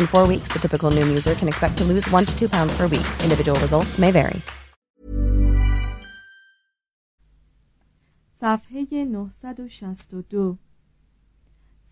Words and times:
In 0.00 0.06
four 0.06 0.26
weeks, 0.26 0.48
the 0.52 0.58
typical 0.58 0.90
Noom 0.90 1.08
user 1.18 1.34
can 1.34 1.48
expect 1.48 1.78
to 1.78 1.84
lose 1.84 2.10
one 2.10 2.24
to 2.24 2.34
two 2.40 2.48
pounds 2.48 2.76
per 2.76 2.86
week. 2.86 3.06
Individual 3.22 3.58
results 3.60 3.98
may 3.98 4.10
vary. 4.10 4.42
صفحه 8.40 9.04
962 9.04 10.56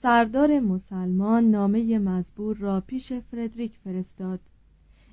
سردار 0.03 0.61
مسلمان 0.61 1.51
نامه 1.51 1.99
مزبور 1.99 2.57
را 2.57 2.81
پیش 2.81 3.12
فردریک 3.12 3.73
فرستاد 3.85 4.41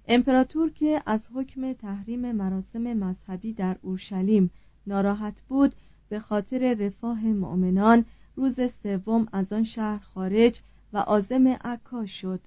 امپراتور 0.07 0.69
که 0.69 1.01
از 1.05 1.29
حکم 1.35 1.73
تحریم 1.73 2.31
مراسم 2.31 2.79
مذهبی 2.79 3.53
در 3.53 3.77
اورشلیم 3.81 4.51
ناراحت 4.87 5.41
بود 5.41 5.75
به 6.09 6.19
خاطر 6.19 6.73
رفاه 6.73 7.25
مؤمنان 7.25 8.05
روز 8.35 8.55
سوم 8.83 9.27
از 9.31 9.53
آن 9.53 9.63
شهر 9.63 9.99
خارج 10.13 10.59
و 10.93 10.97
عازم 10.97 11.47
عکا 11.47 12.05
شد 12.05 12.39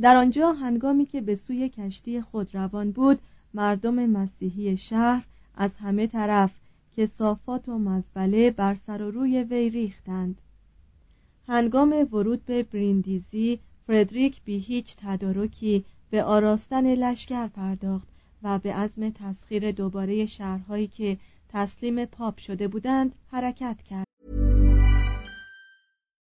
در 0.00 0.16
آنجا 0.16 0.52
هنگامی 0.52 1.06
که 1.06 1.20
به 1.20 1.36
سوی 1.36 1.68
کشتی 1.68 2.20
خود 2.20 2.54
روان 2.54 2.90
بود 2.90 3.18
مردم 3.54 4.06
مسیحی 4.06 4.76
شهر 4.76 5.24
از 5.54 5.70
همه 5.76 6.06
طرف 6.06 6.52
که 6.96 7.06
صافات 7.06 7.68
و 7.68 7.78
مزبله 7.78 8.50
بر 8.50 8.74
سر 8.74 9.02
و 9.02 9.10
روی 9.10 9.42
وی 9.42 9.70
ریختند. 9.70 10.40
هنگام 11.48 12.08
ورود 12.12 12.44
به 12.46 12.62
بریندیزی 12.62 13.58
فردریک 13.86 14.40
بی 14.44 14.58
هیچ 14.58 14.96
تدارکی 14.96 15.84
به 16.10 16.24
آراستن 16.24 16.94
لشکر 16.94 17.46
پرداخت 17.46 18.08
و 18.42 18.58
به 18.58 18.74
عزم 18.74 19.10
تسخیر 19.10 19.72
دوباره 19.72 20.26
شهرهایی 20.26 20.86
که 20.86 21.16
تسلیم 21.48 22.04
پاپ 22.04 22.38
شده 22.38 22.68
بودند 22.68 23.12
حرکت 23.32 23.82
کرد. 23.82 24.06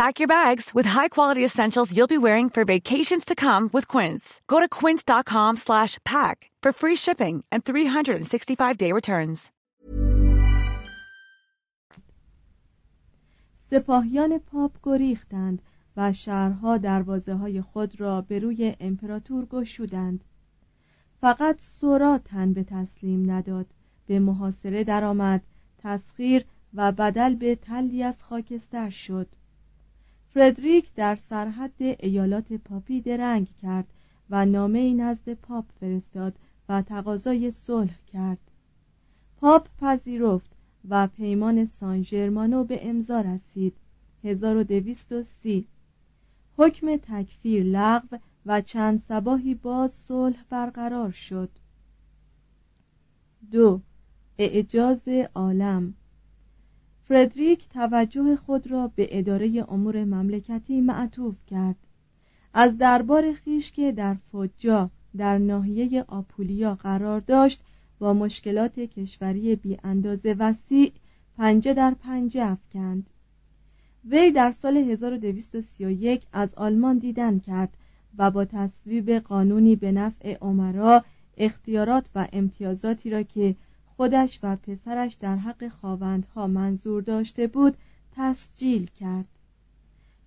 Pack 0.00 0.18
your 0.18 0.32
bags 0.40 0.66
with 0.76 0.86
high-quality 0.96 1.44
essentials 1.44 1.94
you'll 1.94 2.16
be 2.16 2.24
wearing 2.26 2.48
for 2.48 2.64
vacations 2.64 3.24
to 3.26 3.34
come 3.34 3.68
with 3.74 3.86
Quince. 3.86 4.40
Go 4.46 4.58
to 4.58 4.68
quince.com 4.78 5.56
slash 5.56 5.98
pack 6.06 6.50
for 6.62 6.72
free 6.72 6.96
shipping 6.96 7.44
and 7.52 7.64
365-day 7.64 8.92
returns. 8.92 9.50
سپاهیان 13.70 14.38
پاپ 14.38 14.72
گریختند 14.82 15.62
و 15.96 16.12
شهرها 16.12 16.78
دروازه 16.78 17.34
های 17.34 17.62
خود 17.62 18.00
را 18.00 18.20
به 18.20 18.38
روی 18.38 18.76
امپراتور 18.80 19.46
گشودند 19.46 20.24
فقط 21.20 21.60
سورا 21.60 22.18
تن 22.18 22.52
به 22.52 22.64
تسلیم 22.64 23.30
نداد 23.30 23.66
به 24.06 24.18
محاصره 24.18 24.84
درآمد 24.84 25.42
تسخیر 25.78 26.44
و 26.74 26.92
بدل 26.92 27.34
به 27.34 27.56
تلی 27.56 28.02
از 28.02 28.22
خاکستر 28.22 28.90
شد 28.90 29.26
فردریک 30.34 30.94
در 30.94 31.16
سرحد 31.16 31.74
ایالات 31.78 32.52
پاپی 32.52 33.00
درنگ 33.00 33.48
کرد 33.62 33.86
و 34.30 34.46
نامه 34.46 34.94
نزد 34.94 35.34
پاپ 35.34 35.64
فرستاد 35.80 36.34
و 36.68 36.82
تقاضای 36.82 37.50
صلح 37.50 37.94
کرد. 38.12 38.38
پاپ 39.36 39.68
پذیرفت 39.80 40.50
و 40.88 41.06
پیمان 41.06 41.64
سان 41.64 42.02
ژرمانو 42.02 42.64
به 42.64 42.88
امضا 42.88 43.20
رسید. 43.20 43.76
1230 44.24 45.64
حکم 46.58 46.96
تکفیر 46.96 47.64
لغو 47.64 48.18
و 48.46 48.60
چند 48.60 49.02
سباهی 49.08 49.54
باز 49.54 49.92
صلح 49.92 50.44
برقرار 50.50 51.10
شد. 51.10 51.50
دو. 53.50 53.80
اعجاز 54.38 55.08
عالم. 55.34 55.94
فردریک 57.10 57.68
توجه 57.68 58.36
خود 58.36 58.70
را 58.70 58.90
به 58.96 59.18
اداره 59.18 59.64
امور 59.68 60.04
مملکتی 60.04 60.80
معطوف 60.80 61.34
کرد. 61.46 61.76
از 62.54 62.78
دربار 62.78 63.32
خیش 63.32 63.72
که 63.72 63.92
در 63.92 64.16
فجا 64.32 64.90
در 65.16 65.38
ناحیه 65.38 66.04
آپولیا 66.08 66.74
قرار 66.74 67.20
داشت 67.20 67.62
با 67.98 68.12
مشکلات 68.12 68.80
کشوری 68.80 69.56
بی 69.56 69.78
اندازه 69.84 70.36
وسیع 70.38 70.92
پنجه 71.36 71.74
در 71.74 71.94
پنجه 71.94 72.44
افکند. 72.44 73.06
وی 74.04 74.30
در 74.30 74.50
سال 74.50 74.76
1231 74.76 76.22
از 76.32 76.54
آلمان 76.54 76.98
دیدن 76.98 77.38
کرد 77.38 77.76
و 78.18 78.30
با 78.30 78.44
تصویب 78.44 79.10
قانونی 79.10 79.76
به 79.76 79.92
نفع 79.92 80.36
عمرا 80.40 81.04
اختیارات 81.36 82.10
و 82.14 82.28
امتیازاتی 82.32 83.10
را 83.10 83.22
که 83.22 83.54
خودش 84.00 84.38
و 84.42 84.56
پسرش 84.56 85.14
در 85.14 85.36
حق 85.36 85.68
خواوندها 85.68 86.46
منظور 86.46 87.02
داشته 87.02 87.46
بود 87.46 87.76
تسجیل 88.16 88.86
کرد. 88.86 89.24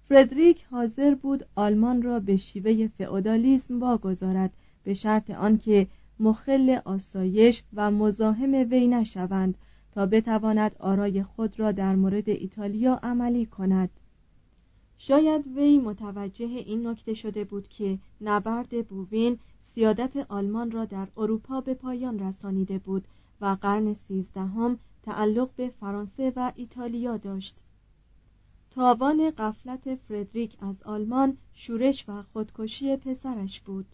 فردریک 0.10 0.66
حاضر 0.72 1.16
بود 1.16 1.46
آلمان 1.56 2.02
را 2.02 2.20
به 2.20 2.38
شیوه 2.38 2.88
فئودالیسم 2.88 3.80
واگذارد 3.80 4.54
به 4.84 4.94
شرط 4.94 5.30
آنکه 5.30 5.88
مخل 6.20 6.80
آسایش 6.86 7.64
و 7.74 7.92
مزاحم 7.92 8.54
وی 8.54 8.88
نشوند 8.88 9.58
تا 9.92 10.06
بتواند 10.06 10.76
آرای 10.80 11.24
خود 11.24 11.60
را 11.60 11.72
در 11.72 11.96
مورد 11.96 12.30
ایتالیا 12.30 13.00
عملی 13.04 13.46
کند. 13.46 13.90
شاید 14.98 15.48
وی 15.58 15.78
متوجه 15.78 16.46
این 16.46 16.88
نکته 16.88 17.14
شده 17.14 17.44
بود 17.44 17.68
که 17.68 17.98
نبرد 18.22 18.88
بووین 18.88 19.40
سیادت 19.62 20.18
آلمان 20.30 20.72
را 20.72 20.86
در 20.86 21.08
اروپا 21.18 21.62
به 21.62 21.74
پایان 21.74 22.20
رسانیده 22.20 22.78
بود 22.78 23.08
و 23.44 23.58
قرن 23.62 23.94
سیزدهم 23.94 24.80
تعلق 25.04 25.50
به 25.56 25.70
فرانسه 25.80 26.34
و 26.36 26.52
ایتالیا 26.56 27.18
داشت. 27.18 27.64
تاوان 28.72 29.32
قفلت 29.32 29.96
فردریک 29.96 30.58
از 30.62 30.84
آلمان 30.84 31.38
شورش 31.54 32.10
و 32.10 32.24
خودکشی 32.34 32.96
پسرش 32.96 33.62
بود. 33.62 33.86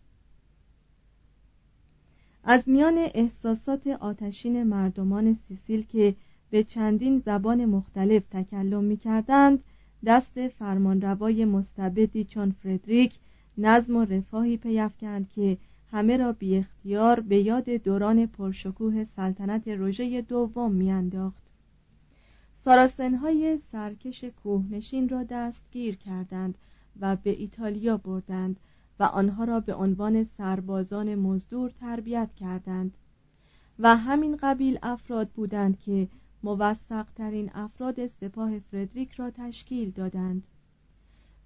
از 2.43 2.63
میان 2.65 2.97
احساسات 3.13 3.87
آتشین 3.87 4.63
مردمان 4.63 5.33
سیسیل 5.47 5.85
که 5.85 6.15
به 6.49 6.63
چندین 6.63 7.19
زبان 7.19 7.65
مختلف 7.65 8.23
تکلم 8.31 8.83
می 8.83 8.97
کردند 8.97 9.63
دست 10.05 10.47
فرمانروای 10.47 11.45
مستبدی 11.45 12.23
چون 12.23 12.51
فردریک 12.51 13.19
نظم 13.57 13.95
و 13.95 14.05
رفاهی 14.05 14.57
پیفکند 14.57 15.29
که 15.29 15.57
همه 15.91 16.17
را 16.17 16.31
بی 16.31 16.57
اختیار 16.57 17.19
به 17.19 17.39
یاد 17.39 17.69
دوران 17.69 18.25
پرشکوه 18.25 19.05
سلطنت 19.15 19.67
روژه 19.67 20.21
دوم 20.21 20.71
میانداخت. 20.71 21.43
ساراسنهای 22.65 23.59
سرکش 23.71 24.23
کوهنشین 24.23 25.09
را 25.09 25.23
دستگیر 25.23 25.95
کردند 25.95 26.57
و 26.99 27.15
به 27.15 27.29
ایتالیا 27.29 27.97
بردند 27.97 28.59
و 28.99 29.03
آنها 29.03 29.43
را 29.43 29.59
به 29.59 29.73
عنوان 29.75 30.23
سربازان 30.23 31.15
مزدور 31.15 31.71
تربیت 31.71 32.33
کردند. 32.33 32.97
و 33.79 33.97
همین 33.97 34.35
قبیل 34.35 34.79
افراد 34.83 35.29
بودند 35.29 35.79
که 35.79 36.07
موثق 36.43 37.05
ترین 37.15 37.51
افراد 37.53 38.07
سپاه 38.07 38.59
فردریک 38.59 39.11
را 39.11 39.31
تشکیل 39.31 39.91
دادند. 39.91 40.43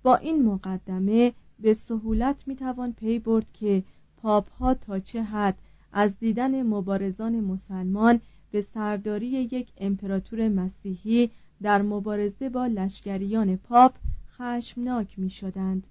با 0.03 0.15
این 0.15 0.43
مقدمه 0.43 1.33
به 1.59 1.73
سهولت 1.73 2.47
می‌توان 2.47 2.93
پی 2.93 3.19
برد 3.19 3.51
که 3.51 3.83
پاپ 4.23 4.51
ها 4.51 4.73
تا 4.73 4.99
چه 4.99 5.23
حد 5.23 5.57
از 5.93 6.19
دیدن 6.19 6.63
مبارزان 6.63 7.39
مسلمان 7.39 8.19
به 8.51 8.61
سرداری 8.61 9.27
یک 9.27 9.67
امپراتور 9.77 10.49
مسیحی 10.49 11.29
در 11.61 11.81
مبارزه 11.81 12.49
با 12.49 12.65
لشکریان 12.65 13.57
پاپ 13.57 13.93
خشمناک 14.37 15.19
می 15.19 15.29
شدند. 15.29 15.87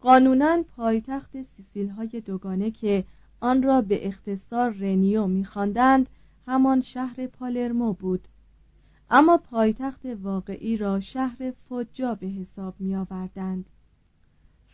قانونا 0.00 0.64
پایتخت 0.76 1.30
سیسیل 1.42 1.88
های 1.88 2.22
دوگانه 2.26 2.70
که 2.70 3.04
آن 3.40 3.62
را 3.62 3.80
به 3.80 4.06
اختصار 4.06 4.70
رنیو 4.70 5.26
میخواندند 5.26 6.08
همان 6.46 6.80
شهر 6.80 7.26
پالرمو 7.26 7.92
بود 7.92 8.28
اما 9.10 9.38
پایتخت 9.38 10.06
واقعی 10.22 10.76
را 10.76 11.00
شهر 11.00 11.52
فجا 11.68 12.14
به 12.14 12.26
حساب 12.26 12.74
می 12.78 12.96
آوردند. 12.96 13.64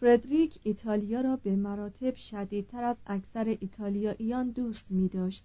فردریک 0.01 0.59
ایتالیا 0.63 1.21
را 1.21 1.37
به 1.37 1.57
مراتب 1.57 2.15
شدیدتر 2.15 2.85
از 2.85 2.97
اکثر 3.07 3.57
ایتالیاییان 3.61 4.51
دوست 4.51 4.91
می 4.91 5.09
داشت. 5.09 5.45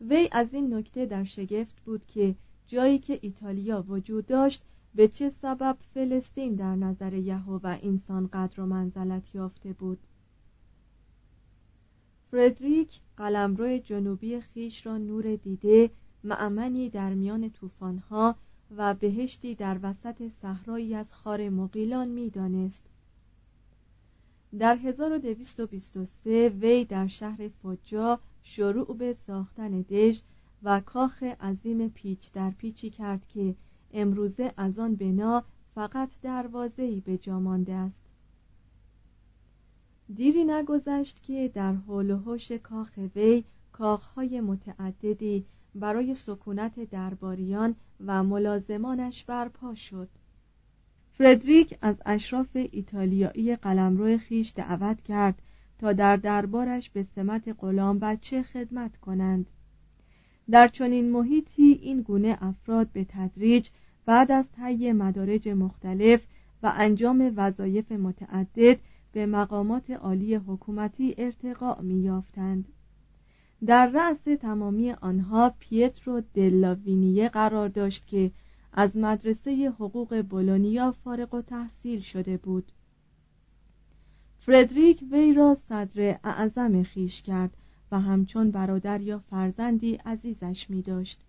وی 0.00 0.28
از 0.32 0.54
این 0.54 0.74
نکته 0.74 1.06
در 1.06 1.24
شگفت 1.24 1.80
بود 1.80 2.06
که 2.06 2.34
جایی 2.66 2.98
که 2.98 3.18
ایتالیا 3.22 3.84
وجود 3.88 4.26
داشت 4.26 4.62
به 4.94 5.08
چه 5.08 5.30
سبب 5.30 5.76
فلسطین 5.94 6.54
در 6.54 6.76
نظر 6.76 7.14
یهوه 7.14 7.78
انسان 7.82 8.26
قدر 8.32 8.60
و 8.60 8.66
منزلت 8.66 9.34
یافته 9.34 9.72
بود 9.72 9.98
فردریک 12.30 13.00
قلمرو 13.16 13.78
جنوبی 13.78 14.40
خیش 14.40 14.86
را 14.86 14.98
نور 14.98 15.36
دیده 15.36 15.90
معمنی 16.24 16.90
در 16.90 17.14
میان 17.14 17.50
طوفانها 17.50 18.36
و 18.76 18.94
بهشتی 18.94 19.54
در 19.54 19.78
وسط 19.82 20.28
صحرایی 20.28 20.94
از 20.94 21.12
خار 21.12 21.48
مقیلان 21.48 22.08
می‌دانست 22.08 22.91
در 24.58 24.76
1223 24.76 26.48
وی 26.48 26.84
در 26.84 27.06
شهر 27.06 27.48
فجا 27.48 28.18
شروع 28.42 28.96
به 28.96 29.16
ساختن 29.26 29.80
دژ 29.80 30.20
و 30.62 30.80
کاخ 30.80 31.22
عظیم 31.22 31.88
پیچ 31.88 32.32
در 32.32 32.50
پیچی 32.50 32.90
کرد 32.90 33.26
که 33.28 33.54
امروزه 33.92 34.52
از 34.56 34.78
آن 34.78 34.94
بنا 34.96 35.44
فقط 35.74 36.08
دروازه‌ای 36.22 37.00
به 37.00 37.18
جا 37.18 37.40
مانده 37.40 37.72
است. 37.72 38.02
دیری 40.14 40.44
نگذشت 40.44 41.22
که 41.22 41.50
در 41.54 41.72
حول 41.72 42.10
و 42.10 42.16
حوش 42.16 42.52
کاخ 42.52 42.90
وی 43.16 43.44
کاخهای 43.72 44.40
متعددی 44.40 45.44
برای 45.74 46.14
سکونت 46.14 46.90
درباریان 46.90 47.76
و 48.06 48.22
ملازمانش 48.22 49.24
برپا 49.24 49.74
شد. 49.74 50.08
فردریک 51.18 51.78
از 51.82 52.02
اشراف 52.06 52.56
ایتالیایی 52.70 53.56
قلمرو 53.56 54.18
خیش 54.18 54.52
دعوت 54.56 55.00
کرد 55.00 55.42
تا 55.78 55.92
در 55.92 56.16
دربارش 56.16 56.90
به 56.90 57.02
سمت 57.02 57.56
غلام 57.58 57.98
بچه 57.98 58.42
خدمت 58.42 58.96
کنند. 58.96 59.46
در 60.50 60.68
چنین 60.68 61.10
محیطی 61.10 61.78
این 61.82 62.02
گونه 62.02 62.38
افراد 62.40 62.88
به 62.92 63.06
تدریج 63.08 63.68
بعد 64.06 64.32
از 64.32 64.52
طی 64.52 64.92
مدارج 64.92 65.48
مختلف 65.48 66.26
و 66.62 66.72
انجام 66.76 67.32
وظایف 67.36 67.92
متعدد 67.92 68.78
به 69.12 69.26
مقامات 69.26 69.90
عالی 69.90 70.34
حکومتی 70.34 71.14
ارتقا 71.18 71.80
میافتند 71.80 72.68
در 73.66 73.86
رأس 73.86 74.22
تمامی 74.40 74.90
آنها 74.92 75.54
پیترو 75.58 76.22
دلاوینیه 76.34 77.28
قرار 77.28 77.68
داشت 77.68 78.06
که 78.06 78.30
از 78.72 78.96
مدرسه 78.96 79.72
حقوق 79.78 80.22
بولونیا 80.22 80.92
فارغ 80.92 81.34
و 81.34 81.42
تحصیل 81.42 82.00
شده 82.00 82.36
بود. 82.36 82.72
فردریک 84.38 85.04
وی 85.12 85.34
را 85.34 85.54
صدر 85.54 86.18
اعظم 86.24 86.82
خیش 86.82 87.22
کرد 87.22 87.56
و 87.92 88.00
همچون 88.00 88.50
برادر 88.50 89.00
یا 89.00 89.18
فرزندی 89.18 89.94
عزیزش 89.94 90.70
می 90.70 90.82
داشت. 90.82 91.20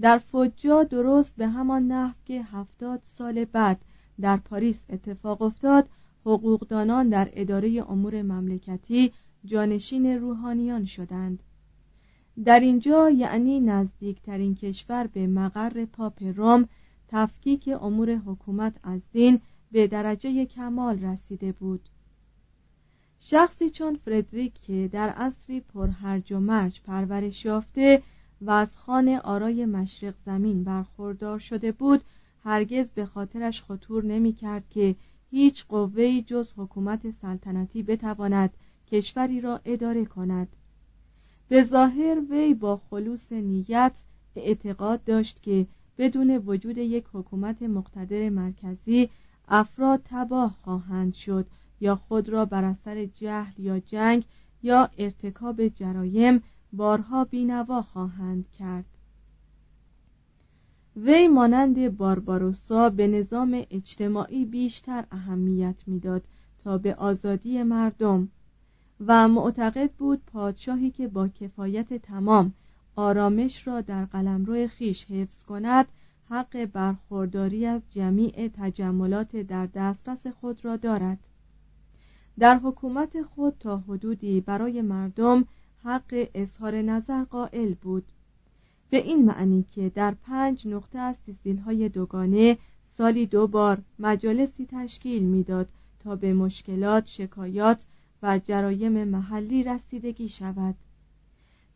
در 0.00 0.18
فجا 0.18 0.82
درست 0.82 1.36
به 1.36 1.48
همان 1.48 1.88
نحو 1.88 2.14
که 2.24 2.42
هفتاد 2.42 3.00
سال 3.02 3.44
بعد 3.44 3.80
در 4.20 4.36
پاریس 4.36 4.82
اتفاق 4.88 5.42
افتاد 5.42 5.88
حقوقدانان 6.26 7.08
در 7.08 7.30
اداره 7.32 7.84
امور 7.88 8.22
مملکتی 8.22 9.12
جانشین 9.44 10.06
روحانیان 10.06 10.84
شدند. 10.84 11.42
در 12.44 12.60
اینجا 12.60 13.10
یعنی 13.10 13.60
نزدیکترین 13.60 14.54
کشور 14.54 15.06
به 15.06 15.26
مقر 15.26 15.84
پاپ 15.84 16.22
روم 16.36 16.68
تفکیک 17.08 17.70
امور 17.82 18.10
حکومت 18.10 18.74
از 18.82 19.00
دین 19.12 19.40
به 19.72 19.86
درجه 19.86 20.46
کمال 20.46 21.00
رسیده 21.00 21.52
بود. 21.52 21.80
شخصی 23.18 23.70
چون 23.70 23.94
فردریک 23.94 24.52
که 24.62 24.88
در 24.92 25.08
عصری 25.08 25.60
پرهرج 25.60 26.32
و 26.32 26.40
مرج 26.40 26.80
پرورش 26.80 27.44
یافته 27.44 28.02
و 28.40 28.50
از 28.50 28.78
خان 28.78 29.08
آرای 29.08 29.66
مشرق 29.66 30.14
زمین 30.26 30.64
برخوردار 30.64 31.38
شده 31.38 31.72
بود 31.72 32.00
هرگز 32.44 32.90
به 32.90 33.06
خاطرش 33.06 33.62
خطور 33.62 34.04
نمی 34.04 34.32
کرد 34.32 34.64
که 34.70 34.94
هیچ 35.30 35.64
قوهی 35.68 36.22
جز 36.22 36.52
حکومت 36.56 37.10
سلطنتی 37.10 37.82
بتواند 37.82 38.50
کشوری 38.92 39.40
را 39.40 39.60
اداره 39.64 40.04
کند. 40.04 40.48
به 41.50 41.62
ظاهر 41.62 42.20
وی 42.30 42.54
با 42.54 42.76
خلوص 42.90 43.32
نیت 43.32 43.92
اعتقاد 44.36 45.04
داشت 45.04 45.42
که 45.42 45.66
بدون 45.98 46.30
وجود 46.46 46.78
یک 46.78 47.04
حکومت 47.12 47.62
مقتدر 47.62 48.28
مرکزی 48.28 49.08
افراد 49.48 50.00
تباه 50.04 50.56
خواهند 50.64 51.14
شد 51.14 51.46
یا 51.80 51.96
خود 51.96 52.28
را 52.28 52.44
بر 52.44 52.64
اثر 52.64 53.04
جهل 53.04 53.52
یا 53.58 53.80
جنگ 53.80 54.24
یا 54.62 54.90
ارتکاب 54.98 55.68
جرایم 55.68 56.42
بارها 56.72 57.24
بینوا 57.24 57.82
خواهند 57.82 58.44
کرد. 58.58 58.84
وی 60.96 61.28
مانند 61.28 61.96
بارباروسا 61.96 62.90
به 62.90 63.06
نظام 63.06 63.64
اجتماعی 63.70 64.44
بیشتر 64.44 65.04
اهمیت 65.12 65.76
می‌داد 65.86 66.22
تا 66.64 66.78
به 66.78 66.94
آزادی 66.94 67.62
مردم. 67.62 68.28
و 69.06 69.28
معتقد 69.28 69.90
بود 69.90 70.22
پادشاهی 70.32 70.90
که 70.90 71.08
با 71.08 71.28
کفایت 71.28 71.94
تمام 71.94 72.52
آرامش 72.96 73.66
را 73.66 73.80
در 73.80 74.04
قلمرو 74.04 74.66
خیش 74.66 75.04
حفظ 75.04 75.42
کند 75.42 75.86
حق 76.30 76.64
برخورداری 76.64 77.66
از 77.66 77.82
جمیع 77.90 78.50
تجملات 78.56 79.36
در 79.36 79.66
دسترس 79.66 80.26
خود 80.26 80.64
را 80.64 80.76
دارد. 80.76 81.18
در 82.38 82.58
حکومت 82.58 83.22
خود 83.22 83.54
تا 83.60 83.76
حدودی 83.76 84.40
برای 84.40 84.82
مردم 84.82 85.44
حق 85.84 86.28
اظهار 86.34 86.82
نظر 86.82 87.24
قائل 87.24 87.74
بود. 87.74 88.04
به 88.90 88.96
این 88.96 89.24
معنی 89.24 89.64
که 89.74 89.88
در 89.94 90.14
پنج 90.22 90.68
نقطه 90.68 90.98
از 90.98 91.16
سیسیل 91.26 91.56
های 91.56 91.88
دوگانه 91.88 92.58
سالی 92.92 93.26
دو 93.26 93.46
بار 93.46 93.82
مجالسی 93.98 94.66
تشکیل 94.70 95.22
می‌داد 95.22 95.68
تا 96.00 96.16
به 96.16 96.32
مشکلات، 96.32 97.06
شکایات 97.06 97.84
و 98.22 98.38
جرایم 98.38 99.04
محلی 99.04 99.62
رسیدگی 99.62 100.28
شود 100.28 100.74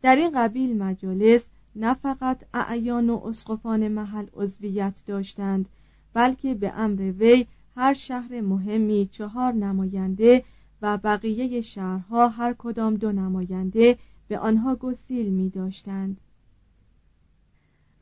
در 0.01 0.15
این 0.15 0.31
قبیل 0.35 0.77
مجالس 0.77 1.45
نه 1.75 1.93
فقط 1.93 2.43
اعیان 2.53 3.09
و 3.09 3.21
اسقفان 3.25 3.87
محل 3.87 4.25
عضویت 4.33 5.03
داشتند 5.05 5.69
بلکه 6.13 6.53
به 6.53 6.73
امر 6.73 7.01
وی 7.11 7.45
هر 7.75 7.93
شهر 7.93 8.41
مهمی 8.41 9.09
چهار 9.11 9.53
نماینده 9.53 10.43
و 10.81 10.97
بقیه 10.97 11.61
شهرها 11.61 12.27
هر 12.27 12.55
کدام 12.57 12.95
دو 12.95 13.11
نماینده 13.11 13.97
به 14.27 14.39
آنها 14.39 14.75
گسیل 14.75 15.29
می 15.29 15.49
داشتند. 15.49 16.21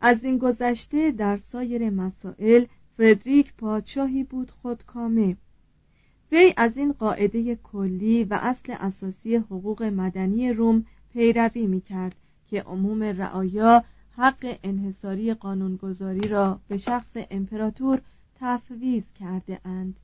از 0.01 0.23
این 0.23 0.37
گذشته 0.37 1.11
در 1.11 1.37
سایر 1.37 1.89
مسائل 1.89 2.65
فردریک 2.97 3.53
پادشاهی 3.53 4.23
بود 4.23 4.51
خودکامه 4.51 5.37
وی 6.33 6.53
از 6.57 6.77
این 6.77 6.93
قاعده 6.93 7.55
کلی 7.55 8.23
و 8.23 8.39
اصل 8.41 8.75
اساسی 8.79 9.35
حقوق 9.35 9.83
مدنی 9.83 10.53
روم 10.53 10.85
پیروی 11.13 11.67
می 11.67 11.81
کرد 11.81 12.15
که 12.47 12.61
عموم 12.61 13.03
رعایا 13.03 13.83
حق 14.11 14.57
انحصاری 14.63 15.33
قانونگذاری 15.33 16.27
را 16.27 16.59
به 16.67 16.77
شخص 16.77 17.17
امپراتور 17.31 18.01
تفویض 18.35 19.03
کرده 19.19 19.59
اند. 19.65 19.95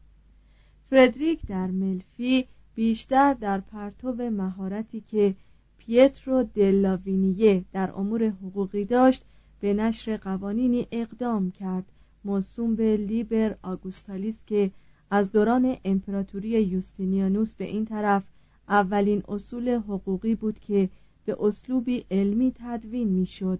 فردریک 0.89 1.39
در 1.47 1.67
ملفی 1.67 2.45
بیشتر 2.75 3.33
در 3.33 3.59
پرتو 3.59 4.13
مهارتی 4.13 5.01
که 5.01 5.35
پیترو 5.77 6.43
دلاوینیه 6.43 7.63
در 7.71 7.91
امور 7.91 8.23
حقوقی 8.23 8.85
داشت 8.85 9.25
به 9.59 9.73
نشر 9.73 10.17
قوانینی 10.17 10.87
اقدام 10.91 11.51
کرد. 11.51 11.85
موسوم 12.25 12.75
به 12.75 12.97
لیبر 12.97 13.55
آگوستالیس 13.63 14.39
که 14.47 14.71
از 15.11 15.31
دوران 15.31 15.77
امپراتوری 15.85 16.49
یوستینیانوس 16.49 17.53
به 17.53 17.65
این 17.65 17.85
طرف 17.85 18.23
اولین 18.67 19.23
اصول 19.27 19.69
حقوقی 19.69 20.35
بود 20.35 20.59
که 20.59 20.89
به 21.25 21.37
اسلوبی 21.39 22.05
علمی 22.11 22.53
تدوین 22.55 23.07
می‌شد 23.07 23.59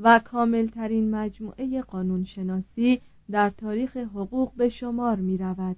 و 0.00 0.18
کاملترین 0.18 1.10
مجموعه 1.10 1.82
قانونشناسی 1.82 3.00
در 3.30 3.50
تاریخ 3.50 3.96
حقوق 3.96 4.52
به 4.54 4.68
شمار 4.68 5.16
می 5.16 5.38
رود 5.38 5.76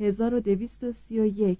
1231 0.00 1.58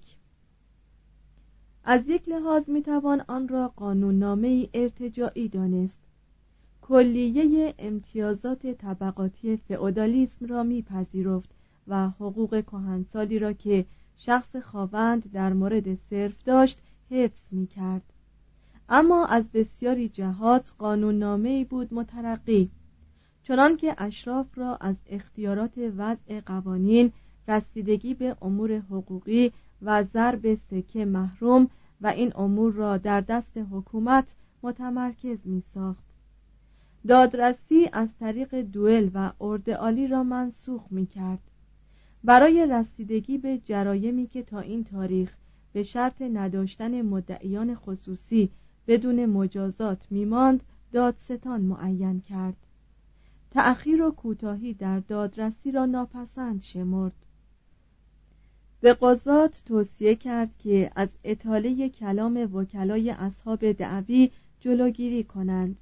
از 1.83 2.07
یک 2.07 2.29
لحاظ 2.29 2.69
می 2.69 2.81
توان 2.81 3.23
آن 3.27 3.47
را 3.47 3.67
قانوننامه 3.67 4.69
ارتجاعی 4.73 5.47
دانست. 5.47 5.99
کلیه 6.81 7.73
امتیازات 7.79 8.67
طبقاتی 8.67 9.57
فئودالیسم 9.57 10.45
را 10.45 10.63
میپذیرفت 10.63 11.58
و 11.89 12.09
حقوق 12.09 12.61
کهنسالی 12.61 13.39
را 13.39 13.53
که 13.53 13.85
شخص 14.17 14.55
خواوند 14.55 15.31
در 15.31 15.53
مورد 15.53 15.95
صرف 15.95 16.43
داشت 16.43 16.81
حفظ 17.09 17.41
می 17.51 17.67
کرد. 17.67 18.01
اما 18.89 19.25
از 19.25 19.51
بسیاری 19.51 20.09
جهات 20.09 20.73
قانوننامه 20.77 21.65
بود 21.65 21.93
مترقی 21.93 22.69
چنان 23.43 23.77
که 23.77 23.95
اشراف 23.97 24.57
را 24.57 24.75
از 24.75 24.95
اختیارات 25.09 25.71
وضع 25.97 26.39
قوانین 26.39 27.11
رسیدگی 27.47 28.13
به 28.13 28.35
امور 28.41 28.77
حقوقی 28.77 29.51
و 29.81 30.03
ضرب 30.03 30.55
سکه 30.55 31.05
محروم 31.05 31.69
و 32.01 32.07
این 32.07 32.31
امور 32.35 32.73
را 32.73 32.97
در 32.97 33.21
دست 33.21 33.57
حکومت 33.71 34.35
متمرکز 34.63 35.37
می 35.45 35.63
ساخت. 35.73 36.03
دادرسی 37.07 37.89
از 37.93 38.09
طریق 38.19 38.55
دوئل 38.61 39.09
و 39.13 39.31
اردعالی 39.41 40.07
را 40.07 40.23
منسوخ 40.23 40.81
می 40.91 41.05
کرد. 41.05 41.48
برای 42.23 42.67
رسیدگی 42.71 43.37
به 43.37 43.57
جرایمی 43.65 44.27
که 44.27 44.43
تا 44.43 44.59
این 44.59 44.83
تاریخ 44.83 45.33
به 45.73 45.83
شرط 45.83 46.21
نداشتن 46.21 47.01
مدعیان 47.01 47.75
خصوصی 47.75 48.49
بدون 48.87 49.25
مجازات 49.25 50.07
میماند 50.11 50.63
دادستان 50.91 51.61
معین 51.61 52.21
کرد. 52.21 52.57
تأخیر 53.51 54.01
و 54.01 54.11
کوتاهی 54.11 54.73
در 54.73 54.99
دادرسی 54.99 55.71
را 55.71 55.85
ناپسند 55.85 56.61
شمرد. 56.61 57.13
به 58.81 58.93
قضات 58.93 59.63
توصیه 59.65 60.15
کرد 60.15 60.49
که 60.57 60.91
از 60.95 61.09
اطاله 61.23 61.89
کلام 61.89 62.55
وکلای 62.55 63.09
اصحاب 63.09 63.71
دعوی 63.71 64.31
جلوگیری 64.59 65.23
کنند 65.23 65.77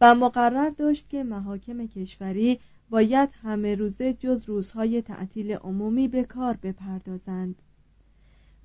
و 0.00 0.14
مقرر 0.14 0.70
داشت 0.70 1.08
که 1.08 1.24
محاکم 1.24 1.86
کشوری 1.86 2.60
باید 2.92 3.28
همه 3.42 3.74
روزه 3.74 4.12
جز 4.12 4.44
روزهای 4.48 5.02
تعطیل 5.02 5.52
عمومی 5.52 6.08
به 6.08 6.24
کار 6.24 6.58
بپردازند. 6.62 7.62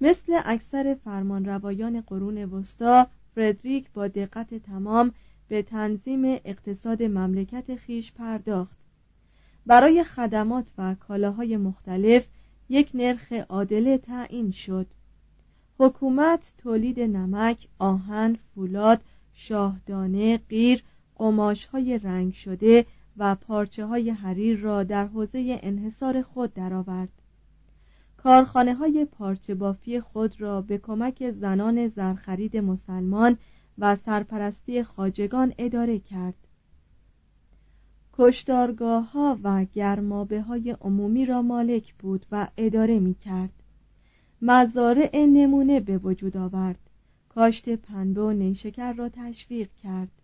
مثل 0.02 0.40
اکثر 0.46 0.98
فرمانروایان 1.04 2.02
قرون 2.02 2.44
وسطا 2.44 3.08
فردریک 3.36 3.92
با 3.94 4.08
دقت 4.08 4.54
تمام 4.54 5.12
به 5.48 5.62
تنظیم 5.62 6.22
اقتصاد 6.26 7.04
مملکت 7.04 7.76
خیش 7.76 8.12
پرداخت. 8.12 8.78
برای 9.66 10.04
خدمات 10.04 10.72
و 10.78 10.96
کالاهای 10.96 11.58
مختلف 11.58 12.28
یک 12.70 12.92
نرخ 12.94 13.32
عادله 13.32 13.98
تعیین 13.98 14.52
شد. 14.52 14.88
حکومت 15.80 16.54
تولید 16.58 17.00
نمک، 17.00 17.68
آهن، 17.80 18.38
فولاد، 18.56 19.02
شاهدانه، 19.34 20.38
قیر، 20.38 20.84
قماش 21.16 21.66
های 21.66 21.98
رنگ 21.98 22.34
شده 22.34 22.86
و 23.18 23.36
پارچه 23.36 23.86
های 23.86 24.10
حریر 24.10 24.60
را 24.60 24.84
در 24.84 25.08
حوزه 25.08 25.60
انحصار 25.64 26.22
خود 26.22 26.54
درآورد. 26.54 27.10
کارخانه 28.18 28.74
های 28.74 29.06
پارچه 29.06 29.56
بافی 29.56 30.00
خود 30.00 30.42
را 30.42 30.62
به 30.62 30.78
کمک 30.78 31.32
زنان 31.32 31.88
زرخرید 31.88 32.58
مسلمان 32.58 33.38
و 33.78 33.96
سرپرستی 33.96 34.84
خاجگان 34.84 35.54
اداره 35.58 36.00
کرد. 36.00 36.36
کشتارگاه 38.14 39.12
ها 39.12 39.40
و 39.44 39.66
گرمابه 39.74 40.42
های 40.42 40.72
عمومی 40.82 41.26
را 41.26 41.42
مالک 41.42 41.94
بود 41.94 42.26
و 42.32 42.48
اداره 42.58 43.00
می 43.00 43.14
کرد. 43.14 43.54
مزارع 44.42 45.26
نمونه 45.26 45.80
به 45.80 45.98
وجود 45.98 46.38
آورد. 46.38 46.80
کاشت 47.30 47.70
پنبه 47.70 48.22
و 48.22 48.32
نیشکر 48.32 48.94
را 48.94 49.10
تشویق 49.10 49.70
کرد. 49.84 50.17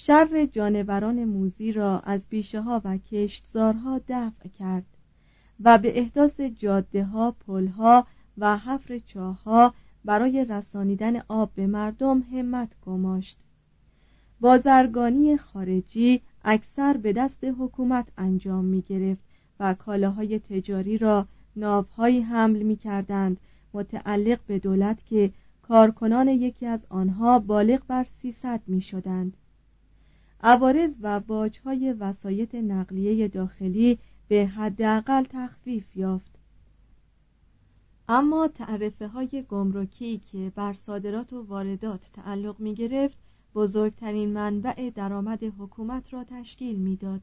شر 0.00 0.46
جانوران 0.46 1.24
موزی 1.24 1.72
را 1.72 2.00
از 2.00 2.26
بیشه 2.28 2.60
ها 2.60 2.82
و 2.84 2.98
کشتزارها 2.98 4.00
دفع 4.08 4.48
کرد 4.48 4.86
و 5.60 5.78
به 5.78 5.98
احداث 5.98 6.40
جاده 6.40 7.04
ها، 7.04 7.30
پل 7.46 7.66
ها 7.66 8.06
و 8.38 8.56
حفر 8.56 8.98
چاه 8.98 9.42
ها 9.42 9.74
برای 10.04 10.44
رسانیدن 10.44 11.20
آب 11.28 11.50
به 11.54 11.66
مردم 11.66 12.20
همت 12.20 12.68
گماشت. 12.86 13.38
بازرگانی 14.40 15.36
خارجی 15.36 16.20
اکثر 16.44 16.96
به 16.96 17.12
دست 17.12 17.44
حکومت 17.44 18.08
انجام 18.18 18.64
می 18.64 18.82
گرفت 18.82 19.22
و 19.60 19.74
کالاهای 19.74 20.38
تجاری 20.38 20.98
را 20.98 21.26
ناوهایی 21.56 22.20
حمل 22.20 22.62
می 22.62 22.76
کردند 22.76 23.40
متعلق 23.72 24.40
به 24.46 24.58
دولت 24.58 25.06
که 25.06 25.30
کارکنان 25.62 26.28
یکی 26.28 26.66
از 26.66 26.80
آنها 26.88 27.38
بالغ 27.38 27.82
بر 27.88 28.04
سیصد 28.04 28.60
می 28.66 28.80
شدند. 28.80 29.36
عوارض 30.42 30.90
و 31.02 31.20
باجهای 31.20 31.92
وسایط 31.92 32.54
نقلیه 32.54 33.28
داخلی 33.28 33.98
به 34.28 34.46
حداقل 34.46 35.24
تخفیف 35.30 35.96
یافت 35.96 36.30
اما 38.08 38.48
تعرفه 38.48 39.08
های 39.08 39.44
گمرکی 39.48 40.18
که 40.32 40.52
بر 40.54 40.72
صادرات 40.72 41.32
و 41.32 41.42
واردات 41.42 42.10
تعلق 42.14 42.60
می 42.60 42.74
گرفت 42.74 43.16
بزرگترین 43.54 44.28
منبع 44.28 44.90
درآمد 44.90 45.44
حکومت 45.44 46.12
را 46.12 46.24
تشکیل 46.24 46.76
می‌داد. 46.76 47.20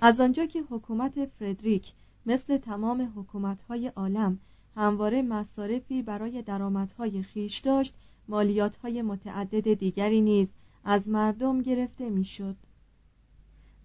از 0.00 0.20
آنجا 0.20 0.46
که 0.46 0.62
حکومت 0.70 1.24
فردریک 1.24 1.92
مثل 2.26 2.56
تمام 2.56 3.12
حکومتهای 3.16 3.88
عالم 3.88 4.38
همواره 4.76 5.22
مصارفی 5.22 6.02
برای 6.02 6.42
درآمدهای 6.42 7.22
خیش 7.22 7.58
داشت 7.58 7.94
مالیاتهای 8.28 9.02
متعدد 9.02 9.74
دیگری 9.74 10.20
نیز 10.20 10.48
از 10.84 11.08
مردم 11.08 11.62
گرفته 11.62 12.10
می‌شد. 12.10 12.56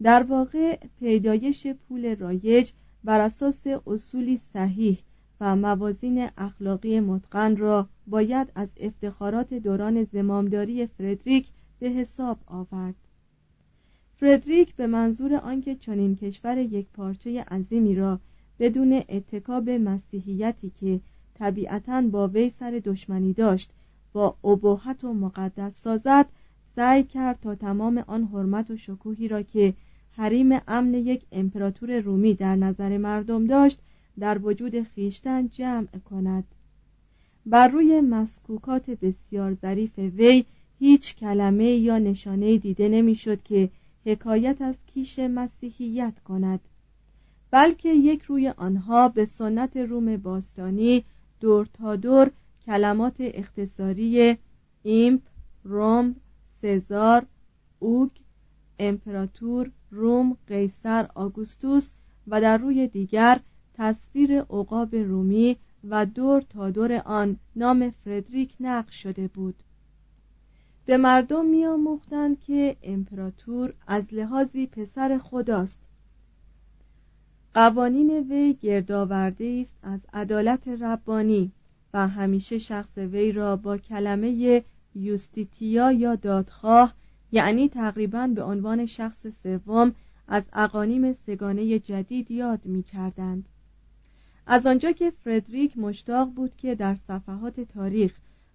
در 0.01 0.23
واقع 0.23 0.79
پیدایش 0.99 1.67
پول 1.67 2.15
رایج 2.15 2.71
بر 3.03 3.19
اساس 3.19 3.67
اصولی 3.87 4.37
صحیح 4.37 4.99
و 5.41 5.55
موازین 5.55 6.29
اخلاقی 6.37 6.99
متقن 6.99 7.57
را 7.57 7.87
باید 8.07 8.51
از 8.55 8.69
افتخارات 8.79 9.53
دوران 9.53 10.03
زمامداری 10.03 10.87
فردریک 10.87 11.47
به 11.79 11.89
حساب 11.89 12.37
آورد 12.47 12.95
فردریک 14.17 14.75
به 14.75 14.87
منظور 14.87 15.35
آنکه 15.35 15.75
چنین 15.75 16.15
کشور 16.15 16.57
یک 16.57 16.87
پارچه 16.93 17.43
عظیمی 17.43 17.95
را 17.95 18.19
بدون 18.59 19.03
اتکاب 19.09 19.69
مسیحیتی 19.69 20.71
که 20.79 20.99
طبیعتا 21.33 22.01
با 22.01 22.27
وی 22.27 22.49
سر 22.49 22.81
دشمنی 22.85 23.33
داشت 23.33 23.71
با 24.13 24.35
ابهت 24.43 25.03
و 25.03 25.13
مقدس 25.13 25.81
سازد 25.81 26.25
سعی 26.79 27.03
کرد 27.03 27.39
تا 27.41 27.55
تمام 27.55 28.03
آن 28.07 28.23
حرمت 28.23 28.71
و 28.71 28.77
شکوهی 28.77 29.27
را 29.27 29.41
که 29.41 29.73
حریم 30.11 30.59
امن 30.67 30.93
یک 30.93 31.21
امپراتور 31.31 31.99
رومی 31.99 32.33
در 32.33 32.55
نظر 32.55 32.97
مردم 32.97 33.47
داشت 33.47 33.79
در 34.19 34.37
وجود 34.37 34.83
خیشتن 34.83 35.47
جمع 35.47 35.87
کند. 36.09 36.43
بر 37.45 37.67
روی 37.67 38.01
مسکوکات 38.01 38.89
بسیار 38.89 39.53
ظریف 39.53 39.99
وی 39.99 40.45
هیچ 40.79 41.15
کلمه 41.15 41.65
یا 41.65 41.97
نشانه 41.97 42.57
دیده 42.57 42.89
نمی‌شد 42.89 43.41
که 43.41 43.69
حکایت 44.05 44.61
از 44.61 44.75
کیش 44.93 45.19
مسیحیت 45.19 46.19
کند 46.19 46.59
بلکه 47.51 47.89
یک 47.89 48.21
روی 48.21 48.47
آنها 48.47 49.09
به 49.09 49.25
سنت 49.25 49.77
روم 49.77 50.17
باستانی 50.17 51.03
دور 51.39 51.67
تا 51.73 51.95
دور 51.95 52.31
کلمات 52.65 53.15
اختصاری 53.19 54.37
ایمپ، 54.83 55.21
روم، 55.63 56.15
سزار، 56.61 57.25
اوگ، 57.79 58.09
امپراتور، 58.79 59.71
روم، 59.91 60.37
قیصر، 60.47 61.09
آگوستوس 61.15 61.91
و 62.27 62.41
در 62.41 62.57
روی 62.57 62.87
دیگر 62.87 63.39
تصویر 63.73 64.39
عقاب 64.41 64.95
رومی 64.95 65.57
و 65.89 66.05
دور 66.05 66.41
تا 66.41 66.69
دور 66.69 67.01
آن 67.05 67.37
نام 67.55 67.89
فردریک 67.89 68.55
نقش 68.59 69.03
شده 69.03 69.27
بود. 69.27 69.55
به 70.85 70.97
مردم 70.97 71.45
میآموختند 71.45 72.39
که 72.39 72.77
امپراتور 72.83 73.73
از 73.87 74.03
لحاظی 74.11 74.67
پسر 74.67 75.17
خداست. 75.17 75.79
قوانین 77.53 78.11
وی 78.11 78.53
گردآورده 78.53 79.59
است 79.61 79.73
از 79.83 79.99
عدالت 80.13 80.67
ربانی 80.67 81.51
و 81.93 82.07
همیشه 82.07 82.57
شخص 82.57 82.97
وی 82.97 83.31
را 83.31 83.55
با 83.55 83.77
کلمه 83.77 84.63
یوستیتیا 84.95 85.91
یا 85.91 86.15
دادخواه 86.15 86.93
یعنی 87.31 87.69
تقریبا 87.69 88.27
به 88.27 88.43
عنوان 88.43 88.85
شخص 88.85 89.27
سوم 89.43 89.95
از 90.27 90.43
اقانیم 90.53 91.13
سگانه 91.13 91.79
جدید 91.79 92.31
یاد 92.31 92.65
می 92.65 92.83
کردند. 92.83 93.45
از 94.47 94.67
آنجا 94.67 94.91
که 94.91 95.09
فردریک 95.09 95.77
مشتاق 95.77 96.29
بود 96.29 96.55
که 96.55 96.75
در 96.75 96.95
صفحات 97.07 97.59
تاریخ 97.61 98.13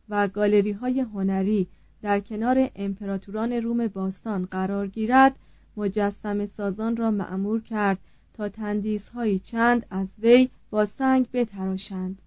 و 0.08 0.28
گالری 0.28 0.72
های 0.72 1.00
هنری 1.00 1.66
در 2.02 2.20
کنار 2.20 2.70
امپراتوران 2.76 3.52
روم 3.52 3.86
باستان 3.86 4.44
قرار 4.44 4.86
گیرد 4.86 5.36
مجسم 5.76 6.46
سازان 6.46 6.96
را 6.96 7.10
معمور 7.10 7.62
کرد 7.62 7.98
تا 8.34 8.48
تندیس 8.48 9.08
های 9.08 9.38
چند 9.38 9.86
از 9.90 10.08
وی 10.18 10.48
با 10.70 10.86
سنگ 10.86 11.26
بتراشند 11.32 12.18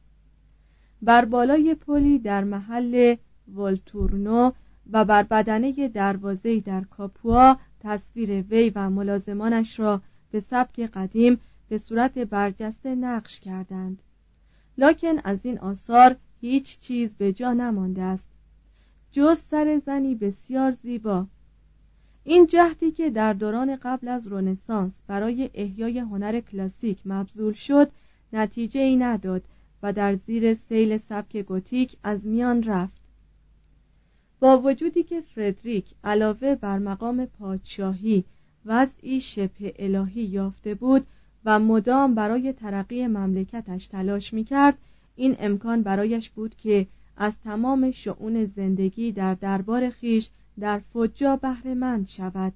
بر 1.01 1.25
بالای 1.25 1.75
پلی 1.75 2.19
در 2.19 2.43
محل 2.43 3.15
ولتورنو 3.55 4.51
و 4.91 5.05
بر 5.05 5.23
بدنه 5.23 5.87
دروازه 5.87 6.59
در 6.59 6.83
کاپوا 6.83 7.57
تصویر 7.79 8.41
وی 8.41 8.71
و 8.75 8.89
ملازمانش 8.89 9.79
را 9.79 10.01
به 10.31 10.39
سبک 10.39 10.79
قدیم 10.79 11.39
به 11.69 11.77
صورت 11.77 12.17
برجسته 12.17 12.95
نقش 12.95 13.39
کردند. 13.39 14.01
لکن 14.77 15.19
از 15.23 15.39
این 15.43 15.59
آثار 15.59 16.15
هیچ 16.41 16.79
چیز 16.79 17.15
به 17.15 17.33
جا 17.33 17.53
نمانده 17.53 18.01
است. 18.01 18.23
جز 19.11 19.39
سر 19.39 19.81
زنی 19.85 20.15
بسیار 20.15 20.71
زیبا. 20.71 21.27
این 22.23 22.47
جهدی 22.47 22.91
که 22.91 23.09
در 23.09 23.33
دوران 23.33 23.75
قبل 23.75 24.07
از 24.07 24.27
رونسانس 24.27 24.93
برای 25.07 25.49
احیای 25.53 25.99
هنر 25.99 26.39
کلاسیک 26.39 26.99
مبذول 27.05 27.53
شد 27.53 27.91
نتیجه 28.33 28.79
ای 28.79 28.95
نداد 28.95 29.43
و 29.83 29.93
در 29.93 30.15
زیر 30.15 30.53
سیل 30.53 30.97
سبک 30.97 31.37
گوتیک 31.37 31.97
از 32.03 32.25
میان 32.25 32.63
رفت. 32.63 32.96
با 34.39 34.61
وجودی 34.61 35.03
که 35.03 35.21
فردریک 35.21 35.85
علاوه 36.03 36.55
بر 36.55 36.79
مقام 36.79 37.25
پادشاهی 37.25 38.23
وضعی 38.65 39.21
شبه 39.21 39.73
الهی 39.79 40.21
یافته 40.21 40.73
بود 40.75 41.07
و 41.45 41.59
مدام 41.59 42.15
برای 42.15 42.53
ترقی 42.53 43.07
مملکتش 43.07 43.87
تلاش 43.87 44.33
می‌کرد 44.33 44.77
این 45.15 45.35
امکان 45.39 45.81
برایش 45.81 46.29
بود 46.29 46.55
که 46.55 46.87
از 47.17 47.33
تمام 47.43 47.91
شعون 47.91 48.45
زندگی 48.45 49.11
در 49.11 49.33
دربار 49.33 49.89
خیش 49.89 50.29
در 50.59 50.81
فجا 50.93 51.35
بهرهمند 51.35 52.07
شود. 52.07 52.53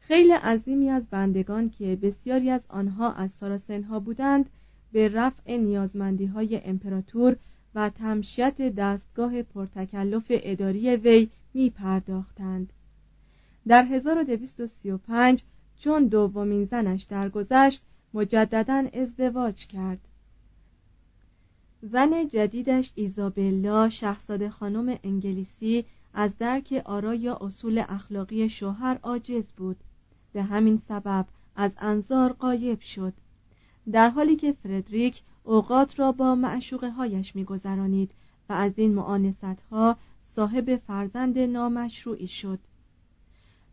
خیلی 0.00 0.32
عظیمی 0.32 0.90
از 0.90 1.02
بندگان 1.10 1.70
که 1.70 1.96
بسیاری 2.02 2.50
از 2.50 2.64
آنها 2.68 3.12
از 3.12 3.30
ساراسنها 3.30 4.00
بودند 4.00 4.50
به 4.92 5.08
رفع 5.08 5.56
نیازمندی 5.56 6.26
های 6.26 6.60
امپراتور 6.64 7.36
و 7.76 7.88
تمشیت 7.88 8.62
دستگاه 8.74 9.42
پرتکلف 9.42 10.24
اداری 10.28 10.96
وی 10.96 11.28
می 11.54 11.70
پرداختند. 11.70 12.72
در 13.68 13.84
1235 13.84 15.42
چون 15.78 16.06
دومین 16.06 16.64
زنش 16.64 17.02
درگذشت 17.02 17.82
مجددا 18.14 18.88
ازدواج 18.94 19.66
کرد. 19.66 19.98
زن 21.82 22.28
جدیدش 22.28 22.92
ایزابلا 22.94 23.88
شاهزاده 23.88 24.50
خانم 24.50 24.98
انگلیسی 25.04 25.84
از 26.14 26.38
درک 26.38 26.82
آرا 26.84 27.14
یا 27.14 27.38
اصول 27.40 27.84
اخلاقی 27.88 28.48
شوهر 28.48 28.98
عاجز 29.02 29.44
بود. 29.56 29.76
به 30.32 30.42
همین 30.42 30.82
سبب 30.88 31.26
از 31.56 31.70
انظار 31.78 32.32
قایب 32.32 32.80
شد. 32.80 33.12
در 33.92 34.08
حالی 34.08 34.36
که 34.36 34.52
فردریک 34.52 35.22
اوقات 35.46 36.00
را 36.00 36.12
با 36.12 36.34
معشوقه 36.34 36.90
هایش 36.90 37.36
میگذرانید 37.36 38.10
و 38.48 38.52
از 38.52 38.72
این 38.76 38.94
معانست 38.94 39.62
ها 39.70 39.96
صاحب 40.36 40.76
فرزند 40.76 41.38
نامشروعی 41.38 42.28
شد. 42.28 42.58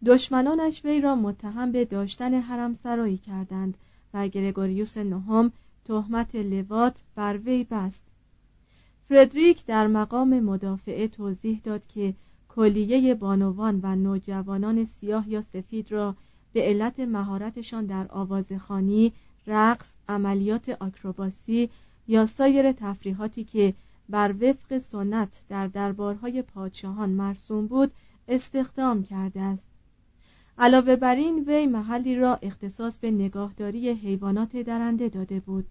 دشمنانش 0.05 0.85
وی 0.85 1.01
را 1.01 1.15
متهم 1.15 1.71
به 1.71 1.85
داشتن 1.85 2.33
حرم 2.33 2.73
سرایی 2.73 3.17
کردند 3.17 3.77
و 4.13 4.27
گرگوریوس 4.27 4.97
نهم 4.97 5.51
تهمت 5.85 6.35
لوات 6.35 7.01
بر 7.15 7.37
وی 7.37 7.63
بست. 7.63 8.03
فردریک 9.09 9.65
در 9.65 9.87
مقام 9.87 10.39
مدافعه 10.39 11.07
توضیح 11.07 11.61
داد 11.63 11.87
که 11.87 12.13
کلیه 12.49 13.15
بانوان 13.15 13.79
و 13.83 13.95
نوجوانان 13.95 14.85
سیاه 14.85 15.29
یا 15.29 15.41
سفید 15.41 15.91
را 15.91 16.15
به 16.53 16.61
علت 16.61 16.99
مهارتشان 16.99 17.85
در 17.85 18.07
آوازخانی، 18.09 19.13
رقص، 19.47 19.93
عملیات 20.09 20.69
آکروباسی 20.69 21.69
یا 22.07 22.25
سایر 22.25 22.71
تفریحاتی 22.71 23.43
که 23.43 23.73
بر 24.09 24.35
وفق 24.41 24.77
سنت 24.77 25.41
در 25.49 25.67
دربارهای 25.67 26.41
پادشاهان 26.41 27.09
مرسوم 27.09 27.67
بود 27.67 27.91
استخدام 28.27 29.03
کرده 29.03 29.41
است. 29.41 29.73
علاوه 30.57 30.95
بر 30.95 31.15
این 31.15 31.43
وی 31.47 31.67
محلی 31.67 32.15
را 32.15 32.39
اختصاص 32.41 32.97
به 32.97 33.11
نگاهداری 33.11 33.89
حیوانات 33.89 34.57
درنده 34.57 35.09
داده 35.09 35.39
بود 35.39 35.65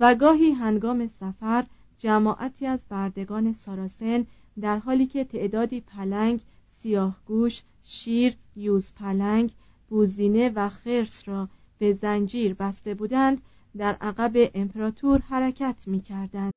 و 0.00 0.14
گاهی 0.14 0.50
هنگام 0.50 1.06
سفر 1.06 1.64
جماعتی 1.98 2.66
از 2.66 2.84
بردگان 2.88 3.52
ساراسن 3.52 4.26
در 4.60 4.78
حالی 4.78 5.06
که 5.06 5.24
تعدادی 5.24 5.80
پلنگ، 5.80 6.40
سیاهگوش، 6.78 7.62
شیر، 7.82 8.36
یوز 8.56 8.92
پلنگ، 8.92 9.52
بوزینه 9.88 10.52
و 10.54 10.68
خرس 10.68 11.28
را 11.28 11.48
به 11.79 11.93
زنجیر 11.93 12.53
بسته 12.53 12.93
بودند 12.93 13.41
در 13.77 13.95
عقب 14.01 14.51
امپراتور 14.55 15.19
حرکت 15.29 15.83
می 15.87 16.01
کردند. 16.01 16.51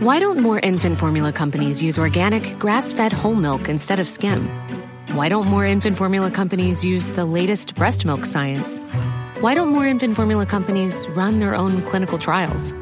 Why 0.00 0.20
don't 0.20 0.40
more 0.40 0.60
infant 0.60 0.98
formula 0.98 1.32
companies 1.32 1.82
use 1.82 1.98
organic, 1.98 2.58
grass-fed 2.58 3.12
whole 3.12 3.34
milk 3.34 3.68
instead 3.68 3.98
of 3.98 4.08
skim? 4.08 4.40
Why 5.18 5.28
don't 5.28 5.48
more 5.48 5.64
infant 5.64 5.96
formula 5.96 6.30
companies 6.30 6.84
use 6.84 7.08
the 7.08 7.24
latest 7.24 7.74
breast 7.74 8.04
milk 8.04 8.24
science? 8.26 8.78
Why 9.40 9.54
don't 9.54 9.70
more 9.70 9.86
infant 9.86 10.14
formula 10.14 10.44
companies 10.46 11.08
run 11.08 11.38
their 11.38 11.54
own 11.54 11.82
clinical 11.82 12.18
trials? 12.18 12.72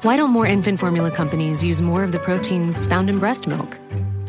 Why 0.00 0.16
don't 0.16 0.30
more 0.30 0.46
infant 0.46 0.80
formula 0.80 1.10
companies 1.10 1.62
use 1.62 1.80
more 1.82 2.02
of 2.02 2.12
the 2.12 2.18
proteins 2.18 2.86
found 2.86 3.10
in 3.10 3.18
breast 3.18 3.46
milk? 3.46 3.78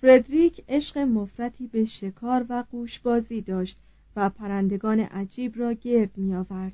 فردریک 0.00 0.64
عشق 0.68 0.98
مفرتی 0.98 1.66
به 1.66 1.84
شکار 1.84 2.46
و 2.48 2.64
قوشبازی 2.72 3.40
داشت 3.40 3.78
و 4.16 4.30
پرندگان 4.30 5.00
عجیب 5.00 5.58
را 5.58 5.72
گرد 5.72 6.10
می 6.16 6.34
آورد. 6.34 6.72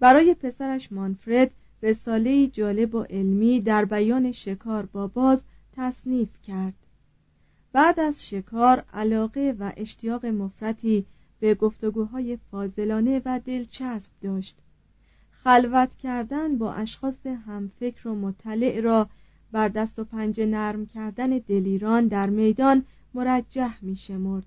برای 0.00 0.34
پسرش 0.34 0.92
مانفرد 0.92 1.50
رساله 1.82 2.46
جالب 2.46 2.94
و 2.94 3.02
علمی 3.02 3.60
در 3.60 3.84
بیان 3.84 4.32
شکار 4.32 4.86
با 4.86 5.06
باز 5.06 5.42
تصنیف 5.76 6.28
کرد. 6.42 6.74
بعد 7.72 8.00
از 8.00 8.28
شکار 8.28 8.84
علاقه 8.92 9.54
و 9.58 9.72
اشتیاق 9.76 10.26
مفرتی 10.26 11.06
به 11.40 11.54
گفتگوهای 11.54 12.38
فاضلانه 12.50 13.22
و 13.24 13.40
دلچسب 13.44 14.12
داشت. 14.22 14.56
خلوت 15.30 15.94
کردن 15.94 16.58
با 16.58 16.72
اشخاص 16.72 17.26
همفکر 17.26 18.08
و 18.08 18.14
مطلع 18.14 18.80
را 18.80 19.08
بر 19.52 19.68
دست 19.68 19.98
و 19.98 20.04
پنجه 20.04 20.46
نرم 20.46 20.86
کردن 20.86 21.28
دلیران 21.38 22.08
در 22.08 22.30
میدان 22.30 22.84
مرجح 23.14 23.78
می 23.82 23.96
شمرد. 23.96 24.46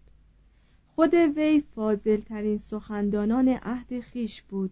خود 0.95 1.13
وی 1.13 1.63
فاضل 1.75 2.21
ترین 2.21 2.57
سخندانان 2.57 3.47
عهد 3.49 3.99
خیش 3.99 4.41
بود. 4.41 4.71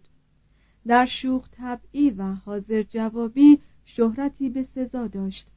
در 0.86 1.06
شوخ 1.06 1.48
طبعی 1.52 2.10
و 2.10 2.32
حاضر 2.32 2.82
جوابی 2.82 3.58
شهرتی 3.84 4.48
به 4.48 4.66
سزا 4.74 5.06
داشت. 5.06 5.48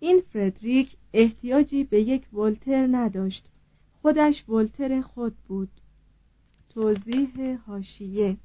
این 0.00 0.22
فردریک 0.32 0.96
احتیاجی 1.12 1.84
به 1.84 2.00
یک 2.00 2.34
ولتر 2.34 2.86
نداشت. 2.90 3.50
خودش 4.02 4.48
ولتر 4.48 5.00
خود 5.00 5.36
بود. 5.48 5.70
توضیح 6.74 7.58
هاشیه 7.66 8.36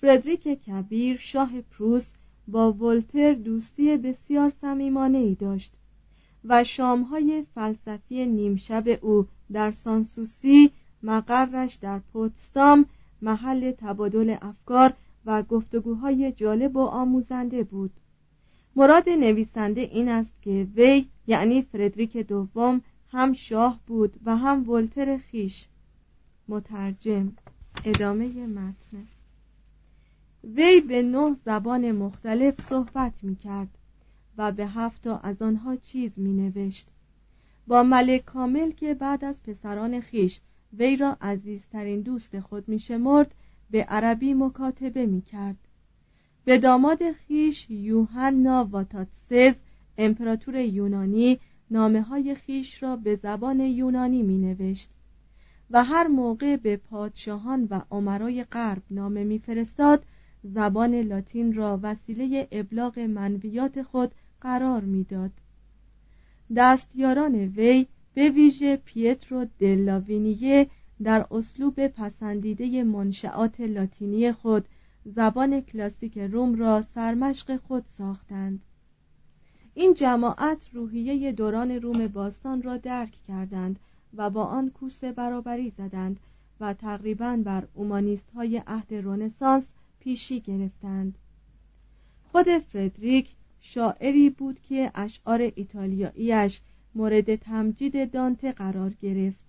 فردریک 0.00 0.42
کبیر 0.42 1.16
شاه 1.16 1.60
پروس 1.60 2.12
با 2.48 2.72
ولتر 2.72 3.32
دوستی 3.32 3.96
بسیار 3.96 4.50
صمیمانه 4.50 5.34
داشت 5.34 5.72
و 6.44 6.64
شامهای 6.64 7.46
فلسفی 7.54 8.26
نیمشب 8.26 8.98
او 9.00 9.26
در 9.52 9.70
سانسوسی 9.70 10.70
مقرش 11.02 11.74
در 11.74 11.98
پوتستام 11.98 12.86
محل 13.22 13.70
تبادل 13.70 14.36
افکار 14.42 14.92
و 15.26 15.42
گفتگوهای 15.42 16.32
جالب 16.32 16.76
و 16.76 16.80
آموزنده 16.80 17.62
بود. 17.62 17.90
مراد 18.76 19.08
نویسنده 19.08 19.80
این 19.80 20.08
است 20.08 20.42
که 20.42 20.66
وی 20.76 21.06
یعنی 21.26 21.62
فردریک 21.62 22.16
دوم 22.16 22.80
هم 23.08 23.32
شاه 23.32 23.80
بود 23.86 24.16
و 24.24 24.36
هم 24.36 24.70
ولتر 24.70 25.18
خیش 25.18 25.66
مترجم 26.48 27.32
ادامه 27.84 28.46
متن. 28.46 29.06
وی 30.44 30.80
به 30.80 31.02
نه 31.02 31.34
زبان 31.44 31.92
مختلف 31.92 32.60
صحبت 32.60 33.12
می 33.22 33.36
کرد 33.36 33.68
و 34.38 34.52
به 34.52 34.66
هفت 34.66 35.06
از 35.06 35.42
آنها 35.42 35.76
چیز 35.76 36.12
می 36.16 36.32
نوشت 36.32 36.92
با 37.66 37.82
ملک 37.82 38.24
کامل 38.24 38.70
که 38.70 38.94
بعد 38.94 39.24
از 39.24 39.42
پسران 39.42 40.00
خیش 40.00 40.40
وی 40.72 40.96
را 40.96 41.16
عزیزترین 41.20 42.00
دوست 42.00 42.40
خود 42.40 42.68
می 42.68 42.78
شمرد 42.78 43.34
به 43.70 43.84
عربی 43.84 44.34
مکاتبه 44.34 45.06
می 45.06 45.22
کرد 45.22 45.56
به 46.44 46.58
داماد 46.58 47.12
خیش 47.12 47.70
یوحنا 47.70 48.64
واتاتسز 48.70 49.54
امپراتور 49.98 50.56
یونانی 50.56 51.38
نامه 51.70 52.02
های 52.02 52.34
خیش 52.34 52.82
را 52.82 52.96
به 52.96 53.16
زبان 53.16 53.60
یونانی 53.60 54.22
می 54.22 54.38
نوشت 54.38 54.90
و 55.70 55.84
هر 55.84 56.06
موقع 56.06 56.56
به 56.56 56.76
پادشاهان 56.76 57.68
و 57.70 57.80
عمرای 57.90 58.44
غرب 58.44 58.82
نامه 58.90 59.24
میفرستاد 59.24 60.04
زبان 60.42 60.94
لاتین 60.94 61.54
را 61.54 61.80
وسیله 61.82 62.48
ابلاغ 62.52 62.98
منویات 62.98 63.82
خود 63.82 64.14
قرار 64.40 64.80
می‌داد. 64.80 65.30
دستیاران 66.56 67.34
وی 67.34 67.86
به 68.14 68.28
ویژه 68.28 68.76
پیترو 68.76 69.46
دلاوینیه 69.58 70.66
در 71.02 71.26
اسلوب 71.30 71.86
پسندیده 71.86 72.84
منشعات 72.84 73.60
لاتینی 73.60 74.32
خود 74.32 74.68
زبان 75.04 75.60
کلاسیک 75.60 76.18
روم 76.18 76.54
را 76.54 76.82
سرمشق 76.82 77.56
خود 77.56 77.82
ساختند 77.86 78.62
این 79.74 79.94
جماعت 79.94 80.68
روحیه 80.72 81.32
دوران 81.32 81.70
روم 81.70 82.06
باستان 82.06 82.62
را 82.62 82.76
درک 82.76 83.12
کردند 83.28 83.78
و 84.14 84.30
با 84.30 84.44
آن 84.44 84.70
کوسه 84.70 85.12
برابری 85.12 85.70
زدند 85.70 86.20
و 86.60 86.74
تقریبا 86.74 87.40
بر 87.44 87.64
اومانیست 87.74 88.30
های 88.30 88.62
عهد 88.66 88.94
رونسانس 88.94 89.64
پیشی 90.02 90.40
گرفتند. 90.40 91.18
خود 92.32 92.58
فردریک 92.58 93.30
شاعری 93.60 94.30
بود 94.30 94.60
که 94.60 94.90
اشعار 94.94 95.40
ایتالیاییش 95.54 96.60
مورد 96.94 97.36
تمجید 97.36 98.10
دانته 98.10 98.52
قرار 98.52 98.92
گرفت. 99.02 99.44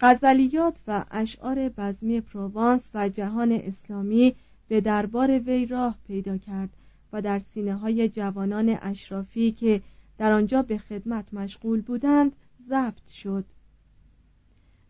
غزلیات 0.00 0.80
و 0.86 1.04
اشعار 1.10 1.68
بزمی 1.68 2.20
پروانس 2.20 2.90
و 2.94 3.08
جهان 3.08 3.52
اسلامی 3.52 4.34
به 4.68 4.80
دربار 4.80 5.38
وی 5.38 5.66
راه 5.66 5.98
پیدا 6.06 6.38
کرد 6.38 6.70
و 7.12 7.22
در 7.22 7.38
سینه 7.38 7.74
های 7.74 8.08
جوانان 8.08 8.78
اشرافی 8.82 9.52
که 9.52 9.82
در 10.18 10.32
آنجا 10.32 10.62
به 10.62 10.78
خدمت 10.78 11.34
مشغول 11.34 11.80
بودند 11.80 12.36
ضبط 12.68 13.08
شد. 13.08 13.44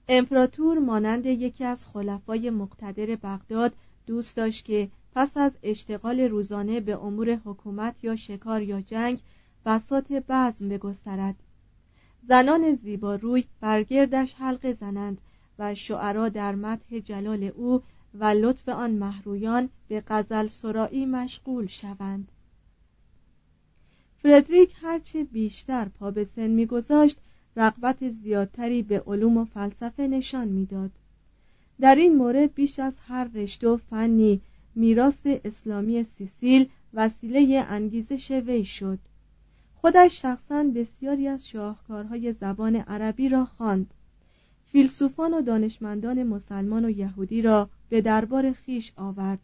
امپراتور 0.08 0.78
مانند 0.78 1.26
یکی 1.26 1.64
از 1.64 1.86
خلفای 1.86 2.50
مقتدر 2.50 3.16
بغداد 3.16 3.72
دوست 4.10 4.36
داشت 4.36 4.64
که 4.64 4.88
پس 5.14 5.36
از 5.36 5.52
اشتغال 5.62 6.20
روزانه 6.20 6.80
به 6.80 7.04
امور 7.04 7.34
حکومت 7.44 8.04
یا 8.04 8.16
شکار 8.16 8.62
یا 8.62 8.80
جنگ 8.80 9.20
بساط 9.66 10.12
بزم 10.12 10.68
بگسترد. 10.68 11.34
زنان 12.28 12.74
زیباروی 12.74 13.44
برگردش 13.60 14.34
حلقه 14.34 14.72
زنند 14.72 15.20
و 15.58 15.74
شعرا 15.74 16.28
در 16.28 16.54
مدح 16.54 16.98
جلال 16.98 17.44
او 17.44 17.82
و 18.14 18.24
لطف 18.24 18.68
آن 18.68 18.90
محرویان 18.90 19.68
به 19.88 20.02
غزل 20.06 20.48
سرایی 20.48 21.06
مشغول 21.06 21.66
شوند. 21.66 22.32
فردریک 24.22 24.72
هرچه 24.82 25.24
بیشتر 25.24 25.88
پا 25.88 26.10
به 26.10 26.24
سن 26.24 26.46
میگذاشت 26.46 27.18
رغبت 27.56 28.08
زیادتری 28.08 28.82
به 28.82 29.00
علوم 29.06 29.36
و 29.36 29.44
فلسفه 29.44 30.06
نشان 30.06 30.48
می‌داد. 30.48 30.90
در 31.80 31.94
این 31.94 32.16
مورد 32.16 32.54
بیش 32.54 32.78
از 32.78 32.94
هر 33.08 33.24
رشته 33.24 33.68
و 33.68 33.76
فنی 33.76 34.40
میراث 34.74 35.18
اسلامی 35.24 36.04
سیسیل 36.04 36.68
وسیله 36.94 37.64
انگیزش 37.68 38.30
وی 38.30 38.64
شد. 38.64 38.98
خودش 39.74 40.22
شخصا 40.22 40.64
بسیاری 40.74 41.28
از 41.28 41.48
شاهکارهای 41.48 42.32
زبان 42.32 42.76
عربی 42.76 43.28
را 43.28 43.44
خواند. 43.44 43.94
فیلسوفان 44.72 45.34
و 45.34 45.42
دانشمندان 45.42 46.22
مسلمان 46.22 46.84
و 46.84 46.90
یهودی 46.90 47.42
را 47.42 47.68
به 47.88 48.00
دربار 48.00 48.52
خیش 48.52 48.92
آورد 48.96 49.38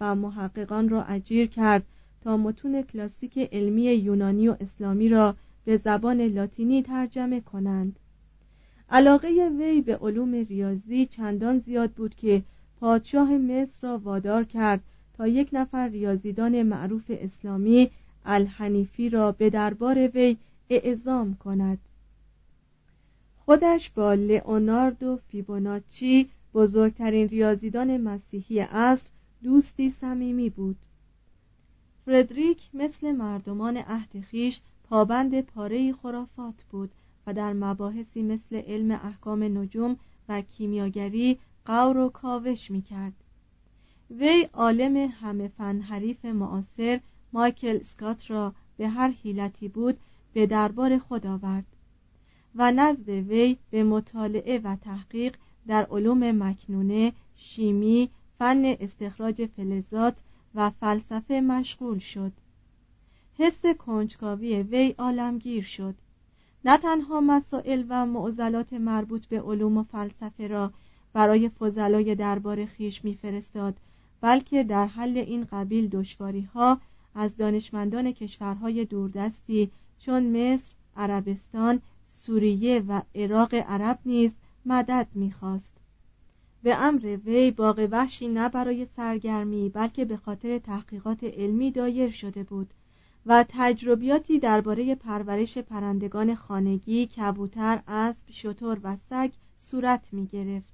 و 0.00 0.14
محققان 0.14 0.88
را 0.88 1.04
اجیر 1.04 1.46
کرد 1.46 1.82
تا 2.24 2.36
متون 2.36 2.82
کلاسیک 2.82 3.38
علمی 3.38 3.82
یونانی 3.82 4.48
و 4.48 4.56
اسلامی 4.60 5.08
را 5.08 5.34
به 5.64 5.76
زبان 5.76 6.20
لاتینی 6.20 6.82
ترجمه 6.82 7.40
کنند. 7.40 7.96
علاقه 8.92 9.48
وی 9.58 9.80
به 9.80 9.96
علوم 9.96 10.34
ریاضی 10.34 11.06
چندان 11.06 11.58
زیاد 11.58 11.90
بود 11.90 12.14
که 12.14 12.42
پادشاه 12.80 13.36
مصر 13.38 13.88
را 13.88 13.98
وادار 13.98 14.44
کرد 14.44 14.80
تا 15.16 15.26
یک 15.26 15.48
نفر 15.52 15.88
ریاضیدان 15.88 16.62
معروف 16.62 17.04
اسلامی 17.08 17.90
الحنیفی 18.24 19.08
را 19.08 19.32
به 19.32 19.50
دربار 19.50 20.08
وی 20.08 20.36
اعزام 20.70 21.34
کند. 21.34 21.78
خودش 23.44 23.90
با 23.90 24.14
لئوناردو 24.14 25.18
فیبوناچی 25.28 26.28
بزرگترین 26.54 27.28
ریاضیدان 27.28 27.96
مسیحی 27.96 28.58
عصر 28.58 29.08
دوستی 29.42 29.90
صمیمی 29.90 30.50
بود. 30.50 30.76
فردریک 32.06 32.70
مثل 32.74 33.12
مردمان 33.12 33.76
عهد 33.76 34.20
خیش 34.20 34.60
پابند 34.88 35.40
پاره 35.40 35.92
خرافات 35.92 36.64
بود. 36.70 36.90
و 37.26 37.34
در 37.34 37.52
مباحثی 37.52 38.22
مثل 38.22 38.56
علم 38.56 38.90
احکام 38.90 39.42
نجوم 39.58 39.96
و 40.28 40.40
کیمیاگری 40.40 41.38
قور 41.66 41.96
و 41.96 42.08
کاوش 42.08 42.70
می 42.70 42.82
کرد. 42.82 43.12
وی 44.10 44.48
عالم 44.52 44.96
همه 44.96 45.48
فن 45.48 45.80
حریف 45.80 46.24
معاصر 46.24 47.00
مایکل 47.32 47.82
سکات 47.82 48.30
را 48.30 48.54
به 48.76 48.88
هر 48.88 49.08
حیلتی 49.08 49.68
بود 49.68 49.98
به 50.32 50.46
دربار 50.46 50.98
خود 50.98 51.26
آورد 51.26 51.66
و 52.54 52.72
نزد 52.72 53.08
وی 53.08 53.56
به 53.70 53.84
مطالعه 53.84 54.58
و 54.58 54.76
تحقیق 54.76 55.36
در 55.66 55.86
علوم 55.90 56.42
مکنونه، 56.42 57.12
شیمی، 57.36 58.10
فن 58.38 58.62
استخراج 58.64 59.46
فلزات 59.46 60.22
و 60.54 60.70
فلسفه 60.70 61.40
مشغول 61.40 61.98
شد 61.98 62.32
حس 63.38 63.66
کنجکاوی 63.66 64.62
وی 64.62 64.94
عالمگیر 64.98 65.64
شد 65.64 65.94
نه 66.64 66.76
تنها 66.76 67.20
مسائل 67.20 67.84
و 67.88 68.06
معضلات 68.06 68.72
مربوط 68.72 69.26
به 69.26 69.40
علوم 69.40 69.76
و 69.76 69.82
فلسفه 69.82 70.46
را 70.46 70.72
برای 71.12 71.48
فضلای 71.48 72.14
دربار 72.14 72.64
خیش 72.64 73.04
میفرستاد 73.04 73.74
بلکه 74.20 74.62
در 74.62 74.86
حل 74.86 75.18
این 75.18 75.44
قبیل 75.52 75.88
دشواری 75.88 76.48
ها 76.54 76.78
از 77.14 77.36
دانشمندان 77.36 78.12
کشورهای 78.12 78.84
دوردستی 78.84 79.70
چون 79.98 80.22
مصر، 80.22 80.72
عربستان، 80.96 81.80
سوریه 82.06 82.80
و 82.88 83.00
عراق 83.14 83.54
عرب 83.54 83.98
نیز 84.06 84.32
مدد 84.66 85.06
می‌خواست. 85.14 85.72
به 86.62 86.76
امر 86.76 87.18
وی 87.24 87.50
باغ 87.50 87.88
وحشی 87.90 88.28
نه 88.28 88.48
برای 88.48 88.84
سرگرمی 88.84 89.68
بلکه 89.68 90.04
به 90.04 90.16
خاطر 90.16 90.58
تحقیقات 90.58 91.24
علمی 91.24 91.70
دایر 91.70 92.10
شده 92.10 92.42
بود. 92.42 92.70
و 93.26 93.44
تجربیاتی 93.48 94.38
درباره 94.38 94.94
پرورش 94.94 95.58
پرندگان 95.58 96.34
خانگی، 96.34 97.06
کبوتر، 97.06 97.82
اسب، 97.88 98.30
شتر 98.30 98.78
و 98.82 98.96
سگ 99.10 99.30
صورت 99.56 100.08
می 100.12 100.26
گرفت. 100.26 100.72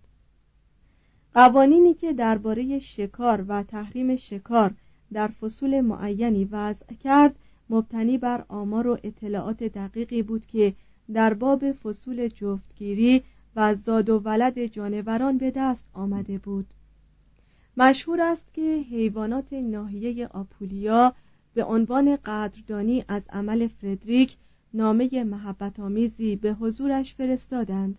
قوانینی 1.35 1.95
که 1.95 2.13
درباره 2.13 2.79
شکار 2.79 3.45
و 3.49 3.63
تحریم 3.63 4.17
شکار 4.17 4.75
در 5.13 5.29
فصول 5.29 5.81
معینی 5.81 6.45
وضع 6.45 6.95
کرد 6.95 7.37
مبتنی 7.71 8.19
بر 8.19 8.45
آمار 8.49 8.87
و 8.87 8.99
اطلاعات 9.03 9.63
دقیقی 9.63 10.23
بود 10.23 10.47
که 10.47 10.75
در 11.15 11.35
باب 11.35 11.73
فصول 11.73 12.29
جفتگیری 12.29 13.23
و 13.57 13.75
زاد 13.75 14.11
و 14.11 14.19
ولد 14.19 14.67
جانوران 14.67 15.39
به 15.39 15.51
دست 15.51 15.85
آمده 15.95 16.39
بود 16.39 16.67
مشهور 17.77 18.23
است 18.23 18.55
که 18.55 18.85
حیوانات 18.91 19.53
ناحیه 19.53 20.27
آپولیا 20.27 21.15
به 21.59 21.65
عنوان 21.65 22.17
قدردانی 22.17 23.05
از 23.09 23.23
عمل 23.31 23.69
فردریک 23.69 24.37
نامه 24.75 25.25
محبت 25.25 25.81
آمیزی 25.81 26.37
به 26.37 26.53
حضورش 26.53 27.15
فرستادند. 27.15 27.99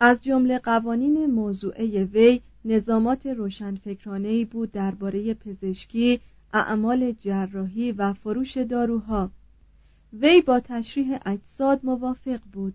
از 0.00 0.24
جمله 0.24 0.58
قوانین 0.58 1.26
موضوعه 1.26 2.04
وی 2.04 2.40
نظامات 2.64 3.26
روشنفکرانه 3.26 4.44
بود 4.44 4.72
درباره 4.72 5.34
پزشکی، 5.34 6.20
اعمال 6.52 7.12
جراحی 7.12 7.92
و 7.92 8.12
فروش 8.12 8.56
داروها. 8.56 9.30
وی 10.12 10.40
با 10.40 10.60
تشریح 10.60 11.18
اجساد 11.26 11.80
موافق 11.82 12.40
بود. 12.52 12.74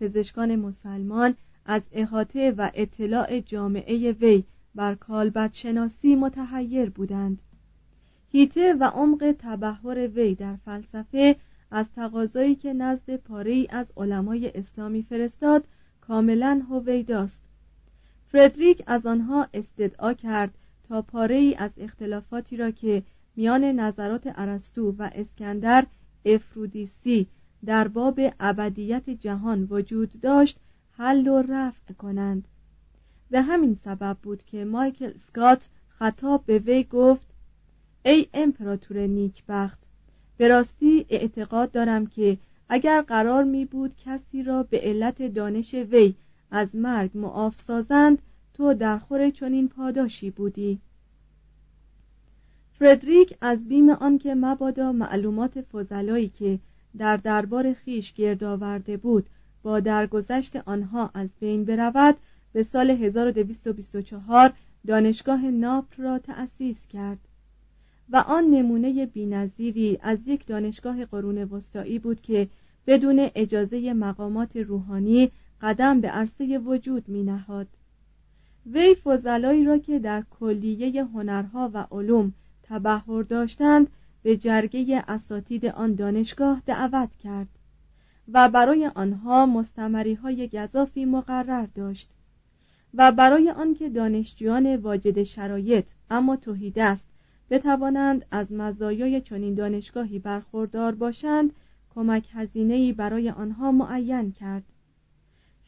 پزشکان 0.00 0.56
مسلمان 0.56 1.34
از 1.66 1.82
احاطه 1.92 2.50
و 2.50 2.70
اطلاع 2.74 3.40
جامعه 3.40 4.12
وی 4.12 4.44
بر 4.74 4.94
کالبد 4.94 5.52
شناسی 5.52 6.16
متحیر 6.16 6.90
بودند. 6.90 7.38
هیته 8.34 8.74
و 8.80 8.84
عمق 8.84 9.34
تبهر 9.38 10.08
وی 10.08 10.34
در 10.34 10.56
فلسفه 10.56 11.36
از 11.70 11.86
تقاضایی 11.96 12.54
که 12.54 12.72
نزد 12.72 13.16
پاره 13.16 13.66
از 13.70 13.86
علمای 13.96 14.50
اسلامی 14.54 15.02
فرستاد 15.02 15.64
کاملا 16.00 16.62
هویداست. 16.70 17.40
فردریک 18.28 18.82
از 18.86 19.06
آنها 19.06 19.48
استدعا 19.54 20.12
کرد 20.12 20.54
تا 20.88 21.02
پاره 21.02 21.34
ای 21.34 21.54
از 21.54 21.70
اختلافاتی 21.78 22.56
را 22.56 22.70
که 22.70 23.02
میان 23.36 23.64
نظرات 23.64 24.32
ارسطو 24.36 24.94
و 24.98 25.10
اسکندر 25.14 25.86
افرودیسی 26.24 27.26
در 27.64 27.88
باب 27.88 28.20
ابدیت 28.40 29.10
جهان 29.10 29.66
وجود 29.70 30.20
داشت 30.20 30.60
حل 30.96 31.28
و 31.28 31.42
رفع 31.42 31.92
کنند. 31.92 32.48
به 33.30 33.42
همین 33.42 33.74
سبب 33.84 34.16
بود 34.22 34.42
که 34.44 34.64
مایکل 34.64 35.12
سکات 35.26 35.68
خطاب 35.88 36.44
به 36.46 36.58
وی 36.58 36.84
گفت 36.84 37.33
ای 38.06 38.26
امپراتور 38.34 39.06
نیکبخت 39.06 39.78
به 40.36 40.48
راستی 40.48 41.06
اعتقاد 41.08 41.72
دارم 41.72 42.06
که 42.06 42.38
اگر 42.68 43.02
قرار 43.02 43.44
می 43.44 43.64
بود 43.64 43.94
کسی 43.96 44.42
را 44.42 44.62
به 44.62 44.80
علت 44.80 45.22
دانش 45.22 45.74
وی 45.74 46.14
از 46.50 46.76
مرگ 46.76 47.10
معاف 47.14 47.60
سازند 47.60 48.18
تو 48.54 48.74
در 48.74 48.98
خور 48.98 49.30
چنین 49.30 49.68
پاداشی 49.68 50.30
بودی. 50.30 50.78
فردریک 52.78 53.36
از 53.40 53.68
بیم 53.68 53.90
آنکه 53.90 54.34
مبادا 54.34 54.92
معلومات 54.92 55.60
فضلایی 55.60 56.28
که 56.28 56.58
در 56.98 57.16
دربار 57.16 57.72
خیش 57.72 58.12
گرد 58.12 58.44
آورده 58.44 58.96
بود 58.96 59.26
با 59.62 59.80
درگذشت 59.80 60.56
آنها 60.56 61.10
از 61.14 61.28
بین 61.40 61.64
برود 61.64 62.16
به 62.52 62.62
سال 62.62 62.90
1224 62.90 64.52
دانشگاه 64.86 65.44
ناپل 65.44 66.02
را 66.02 66.18
تأسیس 66.18 66.86
کرد. 66.86 67.18
و 68.10 68.16
آن 68.16 68.44
نمونه 68.44 69.06
بینظیری 69.06 69.98
از 70.02 70.18
یک 70.26 70.46
دانشگاه 70.46 71.04
قرون 71.04 71.38
وسطایی 71.38 71.98
بود 71.98 72.20
که 72.20 72.48
بدون 72.86 73.28
اجازه 73.34 73.92
مقامات 73.92 74.56
روحانی 74.56 75.30
قدم 75.62 76.00
به 76.00 76.08
عرصه 76.08 76.58
وجود 76.58 77.08
می 77.08 77.22
نهاد. 77.22 77.66
وی 78.66 78.94
فضلایی 78.94 79.64
را 79.64 79.78
که 79.78 79.98
در 79.98 80.24
کلیه 80.40 81.04
هنرها 81.04 81.70
و 81.74 81.86
علوم 81.90 82.32
تبهر 82.62 83.22
داشتند 83.22 83.88
به 84.22 84.36
جرگه 84.36 85.04
اساتید 85.08 85.66
آن 85.66 85.94
دانشگاه 85.94 86.62
دعوت 86.66 87.16
کرد 87.16 87.48
و 88.32 88.48
برای 88.48 88.90
آنها 88.94 89.46
مستمری 89.46 90.14
های 90.14 90.48
گذافی 90.48 91.04
مقرر 91.04 91.66
داشت 91.74 92.10
و 92.94 93.12
برای 93.12 93.50
آنکه 93.50 93.88
دانشجویان 93.88 94.76
واجد 94.76 95.22
شرایط 95.22 95.84
اما 96.10 96.36
توحید 96.36 96.78
است 96.78 97.13
بتوانند 97.50 98.26
از 98.30 98.52
مزایای 98.52 99.20
چنین 99.20 99.54
دانشگاهی 99.54 100.18
برخوردار 100.18 100.94
باشند 100.94 101.52
کمک 101.94 102.28
هزینهای 102.32 102.92
برای 102.92 103.30
آنها 103.30 103.72
معین 103.72 104.32
کرد. 104.32 104.64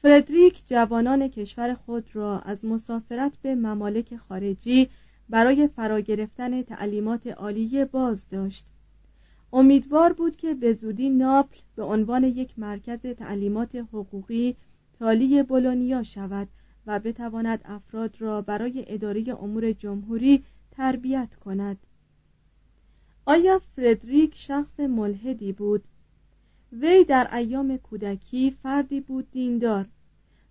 فردریک 0.02 0.62
جوانان 0.68 1.28
کشور 1.28 1.74
خود 1.74 2.16
را 2.16 2.38
از 2.38 2.64
مسافرت 2.64 3.36
به 3.42 3.54
ممالک 3.54 4.16
خارجی 4.16 4.88
برای 5.28 5.68
فرا 5.68 6.00
گرفتن 6.00 6.62
تعلیمات 6.62 7.26
عالیه 7.26 7.84
باز 7.84 8.28
داشت. 8.28 8.66
امیدوار 9.52 10.12
بود 10.12 10.36
که 10.36 10.54
به 10.54 10.72
زودی 10.72 11.10
ناپل 11.10 11.58
به 11.76 11.82
عنوان 11.82 12.24
یک 12.24 12.58
مرکز 12.58 13.00
تعلیمات 13.06 13.76
حقوقی 13.76 14.56
تالی 14.98 15.42
بولونیا 15.42 16.02
شود 16.02 16.48
و 16.86 16.98
بتواند 16.98 17.60
افراد 17.64 18.20
را 18.20 18.42
برای 18.42 18.84
اداره 18.88 19.24
امور 19.42 19.72
جمهوری 19.72 20.44
تربیت 20.76 21.34
کند. 21.34 21.78
آیا 23.26 23.58
فردریک 23.76 24.34
شخص 24.34 24.80
ملحدی 24.80 25.52
بود؟ 25.52 25.84
وی 26.72 27.04
در 27.04 27.36
ایام 27.36 27.76
کودکی 27.76 28.50
فردی 28.62 29.00
بود 29.00 29.30
دیندار 29.30 29.86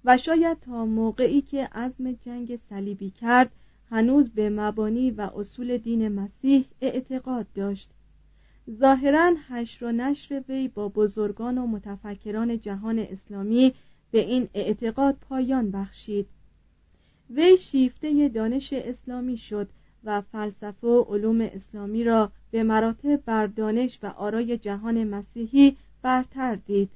و 0.06 0.18
شاید 0.18 0.60
تا 0.60 0.86
موقعی 0.86 1.42
که 1.42 1.66
عزم 1.72 2.12
جنگ 2.12 2.60
صلیبی 2.70 3.10
کرد 3.10 3.52
هنوز 3.90 4.30
به 4.30 4.50
مبانی 4.50 5.12
و 5.12 5.22
اصول 5.36 5.78
دین 5.78 6.08
مسیح 6.08 6.66
اعتقاد 6.82 7.48
داشت. 7.56 7.90
ظاهرا 8.72 9.36
حشر 9.50 9.86
و 9.86 9.92
نشر 9.92 10.44
وی 10.50 10.68
با 10.68 10.90
بزرگان 10.90 11.58
و 11.58 11.68
متفکران 11.68 12.60
جهان 12.60 13.00
اسلامی 13.00 13.74
به 14.12 14.20
این 14.20 14.50
اعتقاد 14.54 15.16
پایان 15.30 15.72
بخشید. 15.72 16.28
وی 17.30 17.58
شیفته 17.58 18.30
دانش 18.30 18.74
اسلامی 18.74 19.38
شد 19.38 19.70
و 20.06 20.22
فلسفه 20.22 20.88
و 20.88 21.02
علوم 21.02 21.42
اسلامی 21.42 22.04
را 22.04 22.32
به 22.52 22.64
مراتب 22.64 23.16
بر 23.16 23.48
دانش 23.48 24.00
و 24.04 24.08
آرای 24.08 24.58
جهان 24.58 25.04
مسیحی 25.04 25.78
برتر 26.02 26.56
دید. 26.56 26.90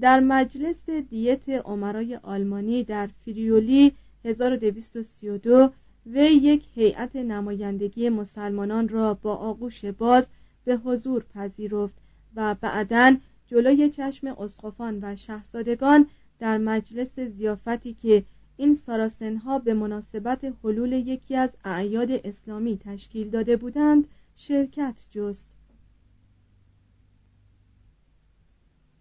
در 0.00 0.20
مجلس 0.20 0.90
دیت 0.90 1.48
عمرای 1.48 2.16
آلمانی 2.16 2.84
در 2.84 3.08
فریولی 3.24 3.92
1232 4.24 5.70
وی 6.06 6.28
یک 6.28 6.66
هیئت 6.74 7.16
نمایندگی 7.16 8.08
مسلمانان 8.08 8.88
را 8.88 9.14
با 9.14 9.34
آغوش 9.34 9.84
باز 9.84 10.26
به 10.64 10.76
حضور 10.76 11.24
پذیرفت 11.34 11.94
و 12.36 12.54
بعدا 12.54 13.16
جلوی 13.46 13.90
چشم 13.90 14.26
اسقفان 14.26 14.98
و 15.02 15.16
شاهزادگان 15.16 16.06
در 16.38 16.58
مجلس 16.58 17.20
زیافتی 17.20 17.94
که 17.94 18.24
این 18.56 18.74
ساراسنها 18.74 19.58
به 19.58 19.74
مناسبت 19.74 20.44
حلول 20.64 20.92
یکی 20.92 21.36
از 21.36 21.50
اعیاد 21.64 22.10
اسلامی 22.10 22.78
تشکیل 22.78 23.30
داده 23.30 23.56
بودند 23.56 24.08
شرکت 24.36 25.06
جست. 25.10 25.48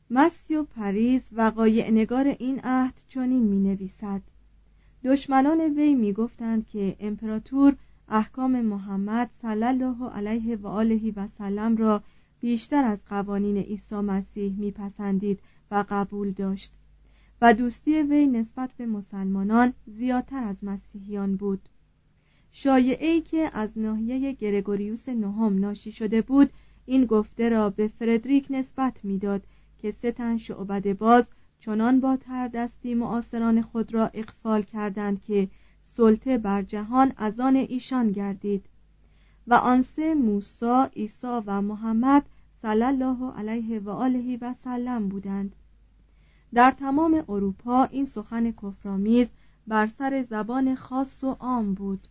مسیو 0.10 0.64
پریز 0.64 1.24
وقایع 1.32 1.92
نگار 1.92 2.28
این 2.28 2.60
عهد 2.64 3.02
چنین 3.08 3.44
می 3.44 3.60
نویسد 3.60 4.22
دشمنان 5.04 5.62
وی 5.62 5.96
می 5.96 6.14
گفتند 6.14 6.68
که 6.68 6.96
امپراتور 7.00 7.76
احکام 8.10 8.62
محمد 8.62 9.30
صلی 9.42 9.64
الله 9.64 10.10
علیه 10.10 10.56
و 10.56 10.68
آله 10.68 11.14
و 11.16 11.28
سلم 11.38 11.78
را 11.78 12.04
بیشتر 12.40 12.84
از 12.84 13.00
قوانین 13.10 13.58
عیسی 13.58 13.96
مسیح 13.96 14.60
میپسندید 14.60 15.40
و 15.72 15.86
قبول 15.90 16.32
داشت. 16.32 16.72
و 17.44 17.54
دوستی 17.54 18.02
وی 18.02 18.28
نسبت 18.28 18.74
به 18.78 18.86
مسلمانان 18.86 19.74
زیادتر 19.86 20.44
از 20.44 20.56
مسیحیان 20.64 21.36
بود. 21.36 21.70
شایعی 22.52 23.22
که 23.22 23.50
از 23.54 23.70
ناحیه 23.76 24.32
گرگوریوس 24.32 25.10
نهم 25.10 25.60
ناشی 25.60 25.92
شده 25.92 26.22
بود 26.22 26.50
این 26.86 27.06
گفته 27.06 27.50
را 27.50 27.70
به 27.70 27.88
فردریک 27.88 28.48
نسبت 28.50 29.06
می‌داد 29.06 29.44
که 29.78 29.92
سه 29.92 30.12
تن 30.12 30.38
شعبد 30.38 30.98
باز 30.98 31.28
چنان 31.60 32.00
با 32.00 32.18
تردستی 32.18 32.94
معاصران 32.94 33.62
خود 33.62 33.94
را 33.94 34.08
اقفال 34.14 34.62
کردند 34.62 35.22
که 35.22 35.48
سلطه 35.82 36.38
بر 36.38 36.62
جهان 36.62 37.14
از 37.18 37.40
آن 37.40 37.56
ایشان 37.56 38.12
گردید. 38.12 38.66
و 39.48 39.54
آن 39.54 39.82
سه 39.82 40.14
موسی، 40.14 40.84
عیسی 40.96 41.40
و 41.46 41.62
محمد 41.62 42.26
صلی 42.62 42.84
الله 42.84 43.32
علیه 43.32 43.80
و 43.80 43.90
آله 43.90 44.38
و 44.42 44.54
سلم 44.64 45.10
بودند. 45.10 45.56
در 46.54 46.72
تمام 46.72 47.24
اروپا 47.30 47.84
این 47.84 48.06
سخن 48.06 48.52
کفرآمیز 48.52 49.28
بر 49.68 49.88
سر 49.88 50.26
زبان 50.30 50.76
خاص 50.76 51.24
و 51.24 51.36
عام 51.40 51.74
بود. 51.74 52.08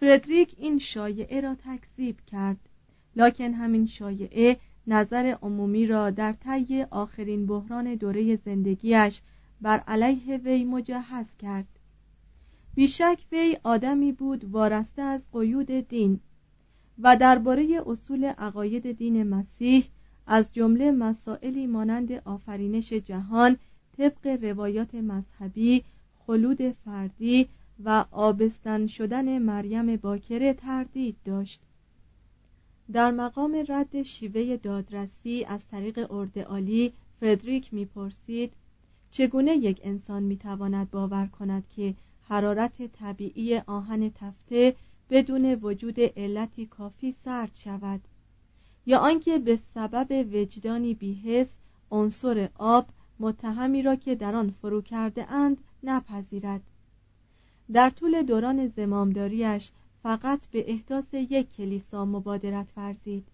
فردریک 0.00 0.54
این 0.58 0.78
شایعه 0.78 1.40
را 1.40 1.54
تکذیب 1.54 2.16
کرد. 2.26 2.68
لکن 3.16 3.52
همین 3.52 3.86
شایعه 3.86 4.56
نظر 4.86 5.36
عمومی 5.42 5.86
را 5.86 6.10
در 6.10 6.32
طی 6.32 6.82
آخرین 6.82 7.46
بحران 7.46 7.94
دوره 7.94 8.36
زندگیش 8.36 9.20
بر 9.60 9.78
علیه 9.78 10.36
وی 10.36 10.64
مجهز 10.64 11.26
کرد. 11.38 11.68
بیشک 12.74 13.18
وی 13.32 13.58
آدمی 13.64 14.12
بود 14.12 14.44
وارسته 14.44 15.02
از 15.02 15.20
قیود 15.32 15.70
دین 15.70 16.20
و 16.98 17.16
درباره 17.16 17.82
اصول 17.86 18.24
عقاید 18.24 18.92
دین 18.92 19.22
مسیح 19.22 19.84
از 20.30 20.52
جمله 20.52 20.90
مسائلی 20.90 21.66
مانند 21.66 22.12
آفرینش 22.12 22.92
جهان 22.92 23.56
طبق 23.96 24.26
روایات 24.26 24.94
مذهبی 24.94 25.84
خلود 26.26 26.72
فردی 26.72 27.48
و 27.84 28.04
آبستن 28.10 28.86
شدن 28.86 29.38
مریم 29.38 29.96
باکره 29.96 30.54
تردید 30.54 31.16
داشت. 31.24 31.60
در 32.92 33.10
مقام 33.10 33.64
رد 33.68 34.02
شیوه 34.02 34.56
دادرسی 34.56 35.44
از 35.44 35.66
طریق 35.66 36.12
ارد 36.12 36.38
عالی 36.38 36.92
فردریک 37.20 37.74
می‌پرسید 37.74 38.52
چگونه 39.10 39.56
یک 39.56 39.80
انسان 39.84 40.22
می‌تواند 40.22 40.90
باور 40.90 41.26
کند 41.26 41.64
که 41.76 41.94
حرارت 42.28 42.86
طبیعی 42.86 43.58
آهن 43.58 44.10
تفته 44.10 44.74
بدون 45.10 45.54
وجود 45.54 46.00
علتی 46.00 46.66
کافی 46.66 47.12
سرد 47.12 47.54
شود؟ 47.54 48.00
یا 48.88 48.98
آنکه 48.98 49.38
به 49.38 49.56
سبب 49.74 50.26
وجدانی 50.34 50.94
بیهس 50.94 51.54
عنصر 51.90 52.48
آب 52.58 52.86
متهمی 53.20 53.82
را 53.82 53.96
که 53.96 54.14
در 54.14 54.34
آن 54.34 54.50
فرو 54.50 54.82
کرده 54.82 55.32
اند 55.32 55.58
نپذیرد. 55.82 56.60
در 57.72 57.90
طول 57.90 58.22
دوران 58.22 58.66
زمامداریش 58.66 59.70
فقط 60.02 60.46
به 60.46 60.70
احداث 60.70 61.14
یک 61.14 61.56
کلیسا 61.56 62.04
مبادرت 62.04 62.72
ورزید. 62.76 63.24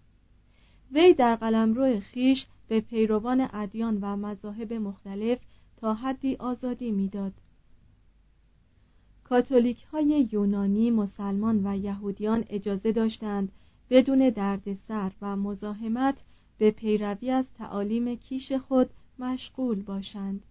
وی 0.91 1.13
در 1.13 1.35
قلمرو 1.35 1.99
خیش 1.99 2.47
به 2.67 2.79
پیروان 2.79 3.49
ادیان 3.53 3.97
و 4.01 4.15
مذاهب 4.15 4.73
مختلف 4.73 5.39
تا 5.77 5.93
حدی 5.93 6.35
آزادی 6.35 6.91
می‌داد. 6.91 7.33
کاتولیک 9.23 9.83
های 9.83 10.27
یونانی 10.31 10.91
مسلمان 10.91 11.67
و 11.67 11.77
یهودیان 11.77 12.45
اجازه 12.49 12.91
داشتند 12.91 13.51
بدون 13.89 14.29
دردسر 14.29 15.11
و 15.21 15.35
مزاحمت 15.35 16.23
به 16.57 16.71
پیروی 16.71 17.31
از 17.31 17.53
تعالیم 17.53 18.15
کیش 18.15 18.51
خود 18.51 18.89
مشغول 19.19 19.81
باشند. 19.81 20.43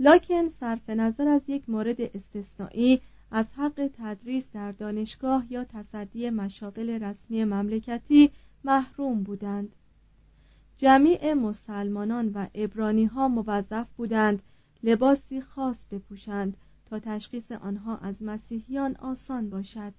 لکن 0.00 0.48
صرف 0.48 0.90
نظر 0.90 1.28
از 1.28 1.42
یک 1.48 1.70
مورد 1.70 2.00
استثنایی 2.00 3.00
از 3.30 3.46
حق 3.56 3.90
تدریس 3.98 4.48
در 4.52 4.72
دانشگاه 4.72 5.44
یا 5.50 5.64
تصدی 5.64 6.30
مشاغل 6.30 6.90
رسمی 6.90 7.44
مملکتی 7.44 8.30
محروم 8.64 9.22
بودند. 9.22 9.74
جمیع 10.78 11.34
مسلمانان 11.34 12.28
و 12.28 12.46
ابرانی 12.54 13.04
ها 13.04 13.28
موظف 13.28 13.86
بودند 13.96 14.42
لباسی 14.82 15.40
خاص 15.40 15.86
بپوشند 15.90 16.56
تا 16.86 16.98
تشخیص 16.98 17.52
آنها 17.52 17.96
از 17.96 18.22
مسیحیان 18.22 18.96
آسان 18.96 19.50
باشد. 19.50 19.92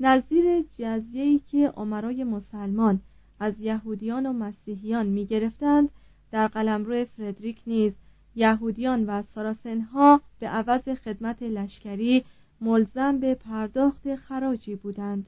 نظیر 0.00 0.64
جزیه‌ای 0.78 1.38
که 1.38 1.72
عمرای 1.76 2.24
مسلمان 2.24 3.00
از 3.40 3.60
یهودیان 3.60 4.26
و 4.26 4.32
مسیحیان 4.32 5.06
می 5.06 5.26
گرفتند 5.26 5.88
در 6.30 6.48
قلمرو 6.48 7.04
فردریک 7.04 7.62
نیز 7.66 7.92
یهودیان 8.34 9.06
و 9.06 9.22
ساراسنها 9.22 10.20
به 10.38 10.48
عوض 10.48 10.88
خدمت 10.88 11.42
لشکری 11.42 12.24
ملزم 12.60 13.18
به 13.18 13.34
پرداخت 13.34 14.14
خراجی 14.14 14.74
بودند. 14.74 15.26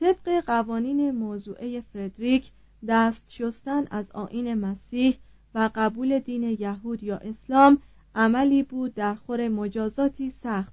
طبق 0.00 0.44
قوانین 0.46 1.10
موضوعه 1.10 1.80
فردریک 1.80 2.50
دست 2.88 3.24
شستن 3.28 3.86
از 3.90 4.10
آین 4.12 4.54
مسیح 4.54 5.16
و 5.54 5.70
قبول 5.74 6.18
دین 6.18 6.42
یهود 6.42 7.02
یا 7.02 7.16
اسلام 7.16 7.78
عملی 8.14 8.62
بود 8.62 8.94
در 8.94 9.14
خور 9.14 9.48
مجازاتی 9.48 10.30
سخت 10.30 10.72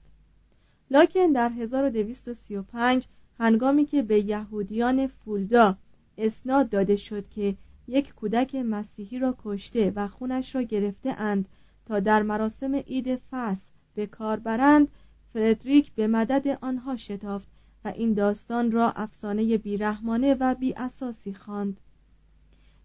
لکن 0.91 1.31
در 1.31 1.49
1235 1.49 3.05
هنگامی 3.39 3.85
که 3.85 4.01
به 4.01 4.19
یهودیان 4.19 5.07
فولدا 5.07 5.77
اسناد 6.17 6.69
داده 6.69 6.95
شد 6.95 7.29
که 7.29 7.55
یک 7.87 8.13
کودک 8.13 8.55
مسیحی 8.55 9.19
را 9.19 9.35
کشته 9.43 9.93
و 9.95 10.07
خونش 10.07 10.55
را 10.55 10.61
گرفته 10.61 11.09
اند 11.09 11.49
تا 11.85 11.99
در 11.99 12.21
مراسم 12.23 12.75
عید 12.75 13.21
فصل 13.31 13.61
به 13.95 14.07
کار 14.07 14.39
برند 14.39 14.87
فردریک 15.33 15.91
به 15.91 16.07
مدد 16.07 16.57
آنها 16.61 16.95
شتافت 16.95 17.47
و 17.85 17.87
این 17.87 18.13
داستان 18.13 18.71
را 18.71 18.91
افسانه 18.91 19.57
بیرحمانه 19.57 20.33
و 20.33 20.55
بی 20.55 20.73
اساسی 20.73 21.33
خواند. 21.33 21.79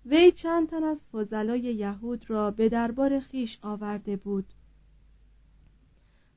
وی 0.06 0.32
چند 0.32 0.68
تن 0.68 0.84
از 0.84 1.04
فضلای 1.12 1.61
یهود 1.61 2.30
را 2.30 2.50
به 2.50 2.68
دربار 2.68 3.20
خیش 3.20 3.59
آورده 3.62 4.16
بود 4.16 4.44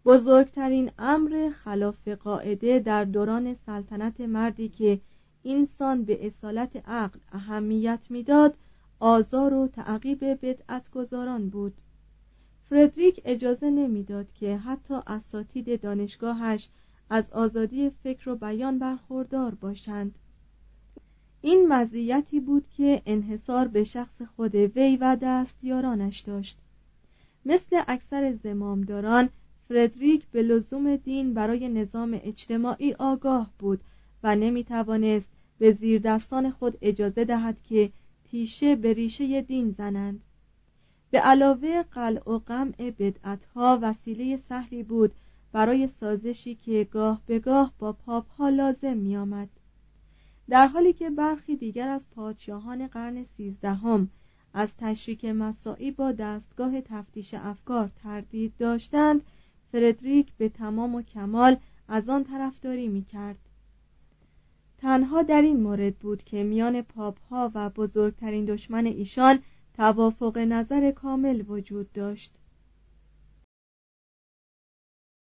بزرگترین 0.06 0.92
امر 1.00 1.50
خلاف 1.50 2.08
قاعده 2.08 2.80
در 2.80 3.04
دوران 3.06 3.54
سلطنت 3.54 4.22
مردی 4.22 4.70
که 4.70 5.00
اینسان 5.44 6.04
به 6.04 6.28
اصالت 6.28 6.90
عقل 6.90 7.20
اهمیت 7.32 8.00
می‌داد 8.10 8.58
آزار 9.00 9.54
و 9.54 9.68
تعقیب 9.68 10.24
بدعتگذاران 10.24 11.50
بود. 11.50 11.74
فردریک 12.70 13.22
اجازه 13.26 13.70
نمی‌داد 13.70 14.32
که 14.32 14.58
حتی 14.58 14.96
اساتید 15.08 15.82
دانشگاهش 15.82 16.70
از 17.10 17.32
آزادی 17.32 17.90
فکر 17.90 18.30
و 18.30 18.36
بیان 18.36 18.80
برخوردار 18.80 19.56
باشند. 19.56 20.16
این 21.42 21.68
مزیتی 21.68 22.40
بود 22.40 22.68
که 22.78 23.02
انحصار 23.06 23.68
به 23.68 23.84
شخص 23.84 24.22
خود 24.36 24.56
وی 24.56 24.98
و 25.02 25.18
دستیارانش 25.22 26.20
داشت. 26.20 26.58
مثل 27.46 27.82
اکثر 27.88 28.34
زمامداران 28.34 29.30
فردریک 29.70 30.28
به 30.32 30.44
لزوم 30.44 30.96
دین 30.96 31.34
برای 31.34 31.70
نظام 31.70 32.20
اجتماعی 32.24 32.94
آگاه 32.94 33.52
بود 33.60 33.80
و 34.24 34.36
نمی 34.36 34.64
توانست 34.64 35.30
به 35.60 35.72
زیر 35.72 36.02
دستان 36.02 36.52
خود 36.52 36.78
اجازه 36.82 37.26
دهد 37.26 37.58
که 37.64 37.92
تیشه 38.24 38.76
به 38.76 38.94
ریشه 38.94 39.42
دین 39.42 39.72
زنند 39.72 40.22
به 41.12 41.20
علاوه 41.20 41.84
قلع 41.84 42.30
و 42.30 42.40
قمع 42.40 42.94
بدعتها 43.00 43.80
وسیله 43.82 44.38
سهلی 44.38 44.84
بود 44.84 45.12
برای 45.52 45.88
سازشی 45.88 46.56
که 46.56 46.88
گاه 46.92 47.22
به 47.26 47.40
گاه 47.40 47.74
با 47.80 47.94
پاپ 47.94 48.30
ها 48.32 48.50
لازم 48.50 48.98
می 48.98 49.18
آمد. 49.18 49.50
در 50.50 50.68
حالی 50.68 50.94
که 50.94 51.10
برخی 51.10 51.56
دیگر 51.56 51.88
از 51.88 52.10
پادشاهان 52.10 52.88
قرن 52.88 53.24
سیزدهم 53.24 54.10
از 54.54 54.78
تشریک 54.78 55.26
مساعی 55.26 55.92
با 55.92 56.12
دستگاه 56.12 56.82
تفتیش 56.82 57.34
افکار 57.34 57.92
تردید 58.04 58.54
داشتند 58.58 59.22
فردریک 59.72 60.34
به 60.38 60.50
تمام 60.50 60.96
و 60.96 61.02
کمال 61.02 61.58
از 61.88 62.10
آن 62.10 62.24
طرفداری 62.24 62.88
می 62.88 63.04
کرد. 63.04 63.38
تنها 64.78 65.22
در 65.22 65.42
این 65.42 65.62
مورد 65.62 65.96
بود 65.96 66.24
که 66.24 66.44
میان 66.44 66.82
پاپ 66.82 67.20
ها 67.22 67.52
و 67.56 67.70
بزرگترین 67.70 68.46
دشمن 68.46 68.86
ایشان 68.86 69.40
توافق 69.74 70.38
نظر 70.38 70.92
کامل 70.92 71.44
وجود 71.48 71.92
داشت 71.92 72.32